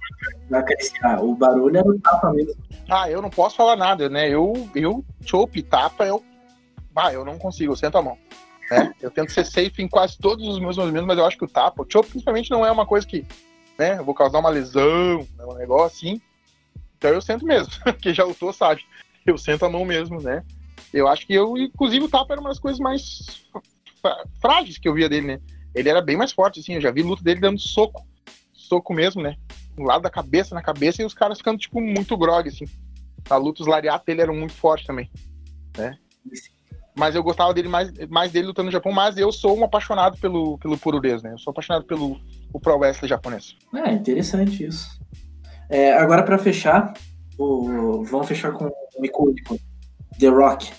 pra 0.49 0.59
acariciar. 0.59 1.25
O 1.25 1.35
barulho 1.35 1.79
era 1.79 1.89
o 1.89 1.99
tapa 1.99 2.33
mesmo. 2.33 2.55
Ah, 2.89 3.11
eu 3.11 3.23
não 3.23 3.31
posso 3.31 3.57
falar 3.57 3.77
nada, 3.77 4.09
né? 4.09 4.29
Eu, 4.29 4.69
eu 4.75 5.05
chope, 5.23 5.63
tapa, 5.63 6.05
eu. 6.05 6.23
Ah, 6.95 7.13
eu 7.13 7.25
não 7.25 7.39
consigo, 7.39 7.73
eu 7.73 7.77
sento 7.77 7.97
a 7.97 8.03
mão. 8.03 8.19
Né? 8.71 8.93
Eu 9.01 9.11
tento 9.11 9.33
ser 9.33 9.45
safe 9.45 9.83
em 9.83 9.89
quase 9.89 10.19
todos 10.19 10.47
os 10.47 10.59
meus 10.59 10.77
movimentos, 10.77 11.07
mas 11.07 11.19
eu 11.19 11.25
acho 11.25 11.39
que 11.39 11.45
o 11.45 11.49
tapa, 11.49 11.83
o 11.83 11.87
chope 11.91 12.11
principalmente 12.11 12.51
não 12.51 12.67
é 12.67 12.71
uma 12.71 12.87
coisa 12.87 13.07
que, 13.07 13.25
né, 13.79 13.99
eu 13.99 14.05
vou 14.05 14.15
causar 14.15 14.39
uma 14.39 14.51
lesão, 14.51 15.19
né, 15.37 15.45
um 15.45 15.55
negócio 15.55 16.09
assim. 16.09 16.21
Então 16.99 17.11
eu 17.11 17.21
sento 17.21 17.45
mesmo. 17.47 17.73
Quem 18.01 18.15
já 18.15 18.25
lutou 18.25 18.53
sabe. 18.53 18.83
Eu 19.25 19.39
sento 19.39 19.65
a 19.65 19.71
mão 19.71 19.85
mesmo, 19.85 20.21
né? 20.21 20.45
Eu 20.93 21.09
acho 21.09 21.27
que 21.27 21.35
eu, 21.35 21.57
inclusive, 21.57 22.05
o 22.05 22.09
tapa 22.09 22.35
era 22.35 22.41
uma 22.41 22.51
das 22.51 22.59
coisas 22.59 22.81
mais 22.81 23.47
frágeis 24.41 24.79
que 24.79 24.89
eu 24.89 24.95
via 24.95 25.09
dele, 25.09 25.27
né? 25.27 25.41
Ele 25.77 25.91
era 25.91 26.01
bem 26.01 26.17
mais 26.17 26.33
forte, 26.33 26.61
assim. 26.61 26.75
Eu 26.75 26.81
já 26.81 26.91
vi 26.91 27.03
luta 27.03 27.23
dele 27.23 27.39
dando 27.39 27.61
soco. 27.61 28.05
Soco 28.55 28.95
mesmo, 28.95 29.23
né? 29.23 29.37
Do 29.77 29.83
lado 29.83 30.03
da 30.03 30.11
cabeça, 30.11 30.55
na 30.55 30.63
cabeça, 30.63 31.03
e 31.03 31.05
os 31.05 31.13
caras 31.13 31.39
ficando, 31.39 31.59
tipo, 31.59 31.81
muito 31.81 32.17
grog, 32.17 32.49
assim. 32.49 32.65
A 33.29 33.37
luta, 33.37 33.63
os 33.63 33.69
lariatos 33.69 34.07
dele 34.07 34.23
eram 34.23 34.35
muito 34.35 34.55
fortes 34.55 34.87
também, 34.87 35.11
né? 35.77 35.99
Mas 36.97 37.15
eu 37.15 37.23
gostava 37.23 37.53
dele 37.53 37.69
mais, 37.69 37.93
mais 38.09 38.33
dele 38.33 38.47
lutando 38.47 38.67
no 38.67 38.73
Japão, 38.73 38.91
mas 38.91 39.19
eu 39.19 39.31
sou 39.31 39.57
um 39.59 39.65
apaixonado 39.65 40.17
pelo, 40.17 40.57
pelo 40.59 40.79
pururês, 40.79 41.23
né? 41.23 41.33
Eu 41.33 41.39
sou 41.39 41.51
apaixonado 41.51 41.85
pelo 41.85 42.19
o 42.53 42.59
Pro 42.59 42.79
Wrestling 42.79 43.09
japonês. 43.09 43.55
É, 43.75 43.93
interessante 43.93 44.65
isso. 44.65 44.99
É, 45.69 45.93
agora, 45.93 46.23
para 46.23 46.39
fechar, 46.39 46.95
o... 47.37 48.03
vamos 48.05 48.27
fechar 48.27 48.53
com 48.53 48.65
o 48.65 49.05
icônico 49.05 49.59
The 50.19 50.29
Rock. 50.29 50.73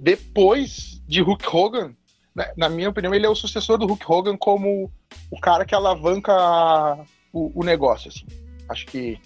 Depois 0.00 1.00
de 1.06 1.20
Hulk 1.20 1.46
Hogan, 1.46 1.94
na 2.56 2.68
minha 2.68 2.90
opinião, 2.90 3.14
ele 3.14 3.26
é 3.26 3.28
o 3.28 3.34
sucessor 3.34 3.78
do 3.78 3.86
Hulk 3.86 4.04
Hogan 4.06 4.36
como 4.36 4.90
o 5.30 5.40
cara 5.40 5.64
que 5.64 5.74
alavanca 5.74 6.32
o, 7.32 7.60
o 7.60 7.64
negócio. 7.64 8.08
Assim. 8.08 8.26
Acho 8.68 8.86
que 8.86 9.20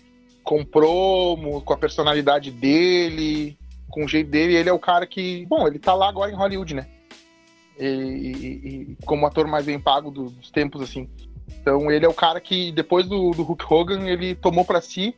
comprou 0.45 1.63
com 1.63 1.73
a 1.73 1.77
personalidade 1.77 2.51
dele, 2.51 3.57
com 3.89 4.05
o 4.05 4.09
jeito 4.09 4.31
dele, 4.31 4.55
ele 4.55 4.69
é 4.69 4.73
o 4.73 4.79
cara 4.79 5.07
que. 5.07 5.47
Bom, 5.47 5.67
ele 5.67 5.79
tá 5.79 5.95
lá 5.95 6.09
agora 6.09 6.31
em 6.31 6.37
Hollywood, 6.37 6.75
né? 6.75 6.87
E, 7.79 7.87
e, 7.87 8.93
e 8.93 8.97
como 9.05 9.27
ator 9.27 9.47
mais 9.47 9.65
bem 9.65 9.81
pago 9.81 10.11
dos 10.11 10.51
tempos, 10.51 10.83
assim. 10.83 11.09
Então 11.61 11.91
ele 11.91 12.05
é 12.05 12.09
o 12.09 12.15
cara 12.15 12.41
que, 12.41 12.73
depois 12.73 13.07
do, 13.07 13.31
do 13.31 13.43
Hulk 13.43 13.65
Hogan, 13.69 14.09
ele 14.09 14.35
tomou 14.35 14.65
para 14.65 14.81
si 14.81 15.15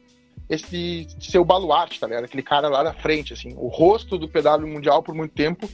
esse 0.48 1.06
seu 1.20 1.44
baluarte, 1.44 2.00
tá 2.00 2.06
ligado? 2.06 2.24
Aquele 2.24 2.42
cara 2.42 2.68
lá 2.68 2.82
da 2.82 2.92
frente, 2.92 3.32
assim. 3.32 3.54
O 3.56 3.68
rosto 3.68 4.18
do 4.18 4.28
PW 4.28 4.66
Mundial 4.66 5.02
por 5.02 5.14
muito 5.14 5.32
tempo, 5.32 5.68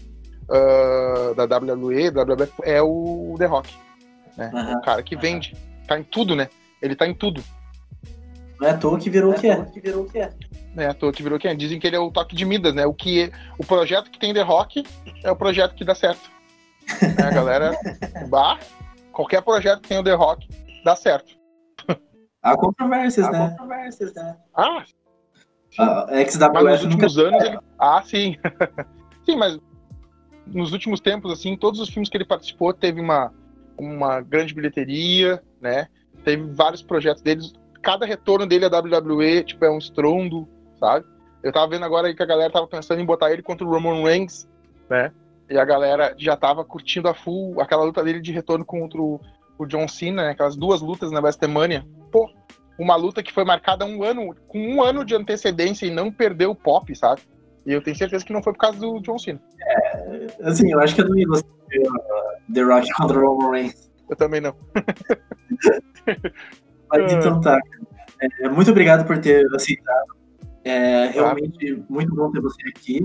uh, 0.48 1.34
da 1.34 1.44
WWE, 1.44 2.10
WWF, 2.10 2.52
é 2.62 2.80
o 2.82 3.34
The 3.38 3.46
Rock. 3.46 3.74
Né? 4.36 4.50
Uhum. 4.52 4.78
O 4.78 4.82
cara 4.82 5.02
que 5.02 5.16
vende. 5.16 5.54
Tá 5.86 5.98
em 5.98 6.02
tudo, 6.02 6.34
né? 6.34 6.48
Ele 6.82 6.96
tá 6.96 7.06
em 7.06 7.14
tudo. 7.14 7.42
Não 8.60 8.68
é 8.68 8.70
à 8.70 8.76
toa 8.76 8.98
que 8.98 9.10
virou 9.10 9.32
o 9.32 9.34
que 9.34 9.48
é. 9.48 9.64
Que 9.66 9.80
virou 9.80 10.02
o 10.04 10.10
que 10.10 10.18
é. 10.18 10.32
Não 10.74 10.82
é 10.82 10.88
à 10.88 10.94
toa 10.94 11.12
que 11.12 11.22
virou 11.22 11.36
o 11.36 11.40
que 11.40 11.46
é. 11.46 11.54
Dizem 11.54 11.78
que 11.78 11.86
ele 11.86 11.96
é 11.96 11.98
o 11.98 12.10
toque 12.10 12.34
de 12.34 12.44
Midas, 12.44 12.74
né? 12.74 12.86
O, 12.86 12.94
que 12.94 13.24
é, 13.24 13.30
o 13.58 13.64
projeto 13.64 14.10
que 14.10 14.18
tem 14.18 14.32
The 14.32 14.42
Rock 14.42 14.84
é 15.22 15.30
o 15.30 15.36
projeto 15.36 15.74
que 15.74 15.84
dá 15.84 15.94
certo. 15.94 16.30
é, 17.18 17.22
a 17.22 17.30
galera, 17.30 17.72
bah, 18.28 18.58
qualquer 19.12 19.42
projeto 19.42 19.82
que 19.82 19.88
tem 19.88 19.98
o 19.98 20.04
The 20.04 20.14
Rock 20.14 20.48
dá 20.84 20.96
certo. 20.96 21.36
Há 22.42 22.56
controvérsias, 22.56 23.26
Há 23.26 23.32
né? 23.32 23.50
controvérsias, 23.50 24.14
né? 24.14 24.36
Ah, 24.54 24.84
ah 25.78 26.06
XWF 26.24 26.52
mas 26.52 26.64
nos 26.64 26.84
últimos 26.84 27.16
nunca... 27.16 27.28
anos 27.28 27.44
ele... 27.44 27.58
Ah, 27.78 28.02
sim. 28.04 28.36
sim, 29.26 29.36
mas 29.36 29.58
nos 30.46 30.72
últimos 30.72 31.00
tempos, 31.00 31.32
assim, 31.32 31.56
todos 31.56 31.80
os 31.80 31.88
filmes 31.88 32.08
que 32.08 32.16
ele 32.16 32.24
participou 32.24 32.72
teve 32.72 33.00
uma, 33.00 33.32
uma 33.76 34.20
grande 34.20 34.54
bilheteria, 34.54 35.42
né? 35.60 35.88
Teve 36.24 36.44
vários 36.52 36.82
projetos 36.82 37.22
deles. 37.22 37.52
Cada 37.82 38.06
retorno 38.06 38.46
dele 38.46 38.64
à 38.64 38.68
WWE, 38.68 39.44
tipo, 39.44 39.64
é 39.64 39.70
um 39.70 39.78
estrondo, 39.78 40.48
sabe? 40.78 41.04
Eu 41.42 41.52
tava 41.52 41.68
vendo 41.68 41.84
agora 41.84 42.08
aí 42.08 42.14
que 42.14 42.22
a 42.22 42.26
galera 42.26 42.52
tava 42.52 42.66
pensando 42.66 43.00
em 43.00 43.04
botar 43.04 43.30
ele 43.30 43.42
contra 43.42 43.66
o 43.66 43.70
Roman 43.70 44.02
Reigns, 44.02 44.48
né? 44.88 45.12
E 45.48 45.56
a 45.56 45.64
galera 45.64 46.14
já 46.18 46.36
tava 46.36 46.64
curtindo 46.64 47.08
a 47.08 47.14
full 47.14 47.60
aquela 47.60 47.84
luta 47.84 48.02
dele 48.02 48.20
de 48.20 48.32
retorno 48.32 48.64
contra 48.64 49.00
o, 49.00 49.20
o 49.56 49.66
John 49.66 49.86
Cena, 49.86 50.24
né? 50.24 50.30
Aquelas 50.30 50.56
duas 50.56 50.80
lutas 50.80 51.12
na 51.12 51.20
WrestleMania. 51.20 51.86
Pô, 52.10 52.28
uma 52.78 52.96
luta 52.96 53.22
que 53.22 53.32
foi 53.32 53.44
marcada 53.44 53.84
um 53.84 54.02
ano, 54.02 54.34
com 54.48 54.58
um 54.58 54.82
ano 54.82 55.04
de 55.04 55.14
antecedência 55.14 55.86
e 55.86 55.90
não 55.90 56.10
perdeu 56.10 56.50
o 56.50 56.56
pop, 56.56 56.94
sabe? 56.94 57.22
E 57.66 57.72
eu 57.72 57.82
tenho 57.82 57.96
certeza 57.96 58.24
que 58.24 58.32
não 58.32 58.42
foi 58.42 58.52
por 58.52 58.60
causa 58.60 58.78
do 58.78 59.00
John 59.00 59.18
Cena. 59.18 59.40
É, 59.60 60.26
assim, 60.42 60.70
eu 60.70 60.78
acho 60.78 60.94
que 60.94 61.00
eu 61.00 61.08
não 61.08 61.18
ia 61.18 61.26
gostar 61.26 61.48
de 61.68 61.80
uh, 61.80 62.54
The 62.54 62.62
Rock 62.62 62.92
contra 62.92 63.18
o 63.18 63.26
Roman 63.26 63.50
Reigns. 63.50 63.90
Eu 64.08 64.16
também 64.16 64.40
não. 64.40 64.54
Mas 66.88 67.12
então 67.12 67.40
tá. 67.40 67.58
É, 68.40 68.48
muito 68.48 68.70
obrigado 68.70 69.04
por 69.04 69.18
ter 69.18 69.44
aceitado. 69.52 70.16
É 70.64 71.06
realmente 71.08 71.84
muito 71.88 72.14
bom 72.14 72.30
ter 72.30 72.40
você 72.40 72.68
aqui. 72.68 73.04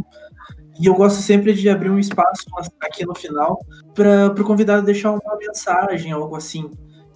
E 0.79 0.85
eu 0.85 0.93
gosto 0.93 1.21
sempre 1.21 1.53
de 1.53 1.67
abrir 1.69 1.89
um 1.89 1.99
espaço 1.99 2.45
aqui 2.79 3.05
no 3.05 3.15
final 3.15 3.59
para 3.93 4.27
o 4.27 4.43
convidado 4.43 4.85
deixar 4.85 5.11
uma 5.11 5.37
mensagem, 5.37 6.11
algo 6.11 6.35
assim. 6.35 6.69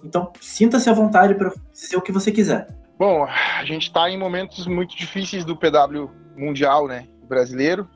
Então, 0.04 0.32
sinta-se 0.40 0.90
à 0.90 0.92
vontade 0.92 1.34
para 1.34 1.52
dizer 1.72 1.96
o 1.96 2.02
que 2.02 2.12
você 2.12 2.30
quiser. 2.30 2.66
Bom, 2.98 3.24
a 3.24 3.64
gente 3.64 3.84
está 3.84 4.08
em 4.10 4.18
momentos 4.18 4.66
muito 4.66 4.96
difíceis 4.96 5.44
do 5.44 5.56
PW 5.56 6.08
mundial, 6.36 6.86
né? 6.86 7.06
Brasileiro, 7.26 7.88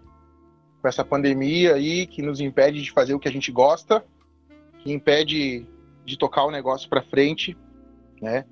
com 0.81 0.89
essa 0.89 1.05
pandemia 1.05 1.75
aí 1.75 2.07
que 2.07 2.23
nos 2.23 2.41
impede 2.41 2.83
de 2.83 2.91
fazer 2.91 3.15
o 3.15 3.19
que 3.19 3.29
a 3.29 3.33
gente 3.33 3.53
gosta, 3.53 4.05
que 4.81 4.93
impede 4.93 5.67
de 6.05 6.17
tocar 6.17 6.45
o 6.45 6.51
negócio 6.51 6.89
para 6.89 7.03
frente, 7.03 7.57
né? 8.21 8.45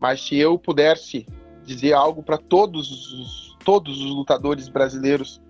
Mas 0.00 0.20
se 0.20 0.36
eu 0.36 0.58
pudesse 0.58 1.26
dizer 1.64 1.92
algo 1.92 2.22
para 2.22 2.38
todos 2.38 2.90
os, 2.90 3.56
todos 3.64 4.00
os 4.00 4.10
lutadores 4.10 4.68
brasileiros, 4.68 5.40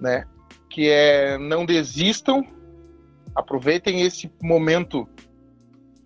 né? 0.00 0.26
Que 0.68 0.88
é 0.88 1.38
não 1.38 1.64
desistam, 1.64 2.44
aproveitem 3.34 4.02
esse 4.02 4.30
momento 4.42 5.08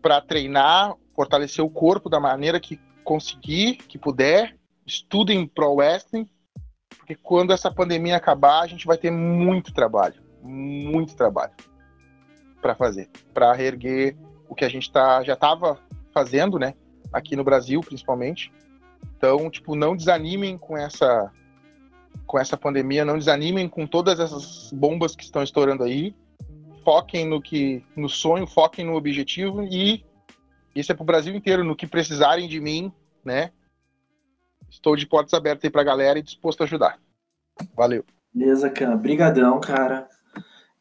para 0.01 0.21
treinar, 0.21 0.95
fortalecer 1.15 1.65
o 1.65 1.71
corpo 1.71 2.09
da 2.09 2.21
maneira 2.21 2.61
que 2.61 2.79
conseguir, 3.03 3.77
que 3.77 3.99
puder, 3.99 4.57
estudem 4.87 5.47
pro 5.47 5.75
wrestling, 5.75 6.29
porque 7.09 7.17
quando 7.23 7.55
essa 7.55 7.71
pandemia 7.71 8.17
acabar, 8.17 8.61
a 8.61 8.67
gente 8.67 8.87
vai 8.87 8.99
ter 8.99 9.11
muito 9.11 9.73
trabalho, 9.73 10.23
muito 10.43 11.17
trabalho 11.17 11.55
para 12.61 12.75
fazer, 12.75 13.09
para 13.33 13.51
reerguer 13.55 14.15
o 14.47 14.55
que 14.55 14.63
a 14.63 14.69
gente 14.69 14.93
tá, 14.93 15.23
já 15.23 15.33
estava 15.33 15.79
fazendo, 16.13 16.59
né? 16.59 16.75
Aqui 17.11 17.35
no 17.35 17.43
Brasil, 17.43 17.81
principalmente. 17.81 18.53
Então, 19.17 19.49
tipo, 19.49 19.75
não 19.75 19.97
desanimem 19.97 20.59
com 20.59 20.77
essa 20.77 21.33
com 22.27 22.39
essa 22.39 22.59
pandemia, 22.59 23.07
não 23.07 23.17
desanimem 23.17 23.71
com 23.71 23.87
todas 23.87 24.21
essas 24.21 24.71
bombas 24.71 25.17
que 25.17 25.25
estão 25.25 25.43
estourando 25.43 25.85
aí. 25.85 26.15
Foquem 26.85 27.27
no 27.27 27.41
que 27.41 27.83
no 27.97 28.11
sonho, 28.11 28.47
foquem 28.47 28.85
no 28.85 28.95
objetivo 28.95 29.63
e 29.63 30.05
isso 30.75 30.93
é 30.93 30.95
para 30.95 31.05
o 31.05 31.07
Brasil 31.07 31.35
inteiro, 31.35 31.65
no 31.65 31.75
que 31.75 31.87
precisarem 31.87 32.47
de 32.47 32.61
mim, 32.61 32.93
né? 33.25 33.51
Estou 34.71 34.97
de 34.97 35.07
portas 35.07 35.35
abertas 35.35 35.65
aí 35.65 35.71
para 35.71 35.81
a 35.81 35.85
galera 35.85 36.19
e 36.19 36.23
disposto 36.23 36.61
a 36.61 36.65
ajudar. 36.65 36.99
Valeu. 37.75 38.05
Beleza, 38.33 38.71
Cam. 38.71 38.97
Brigadão, 38.97 39.61
cara. 39.61 40.09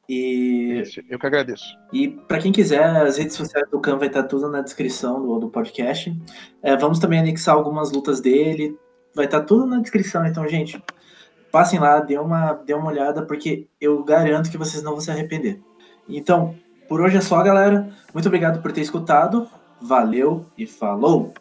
E 0.10 0.84
eu 1.10 1.19
que 1.19 1.28
agradeço. 1.28 1.78
E 1.91 2.08
para 2.08 2.39
quem 2.39 2.52
quiser, 2.52 2.86
as 2.86 3.17
redes 3.17 3.36
sociais 3.36 3.69
do 3.69 3.80
Cam 3.80 3.97
vai 3.97 4.08
estar 4.08 4.23
tudo 4.23 4.50
na 4.50 4.62
descrição 4.62 5.21
do, 5.21 5.39
do 5.39 5.50
podcast. 5.50 6.15
É, 6.62 6.78
vamos 6.78 7.00
também 7.00 7.19
anexar 7.19 7.56
algumas 7.56 7.91
lutas 7.91 8.21
dele. 8.21 8.78
Vai 9.13 9.26
estar 9.26 9.41
tudo 9.41 9.65
na 9.65 9.80
descrição. 9.80 10.26
Então, 10.26 10.47
gente, 10.47 10.82
passem 11.52 11.80
lá, 11.80 12.00
dê 12.00 12.17
uma, 12.17 12.54
dê 12.54 12.73
uma 12.73 12.88
olhada, 12.88 13.21
porque 13.26 13.67
eu 13.82 14.04
garanto 14.04 14.50
que 14.50 14.58
vocês 14.58 14.82
não 14.82 14.93
vão 14.93 15.02
se 15.02 15.12
arrepender. 15.12 15.60
Então, 16.08 16.56
por 16.88 17.02
hoje 17.02 17.17
é 17.17 17.21
só, 17.21 17.41
galera. 17.43 17.89
Muito 18.13 18.28
obrigado 18.28 18.62
por 18.62 18.71
ter 18.71 18.82
escutado. 18.82 19.50
Valeu 19.82 20.45
e 20.58 20.65
falou! 20.65 21.34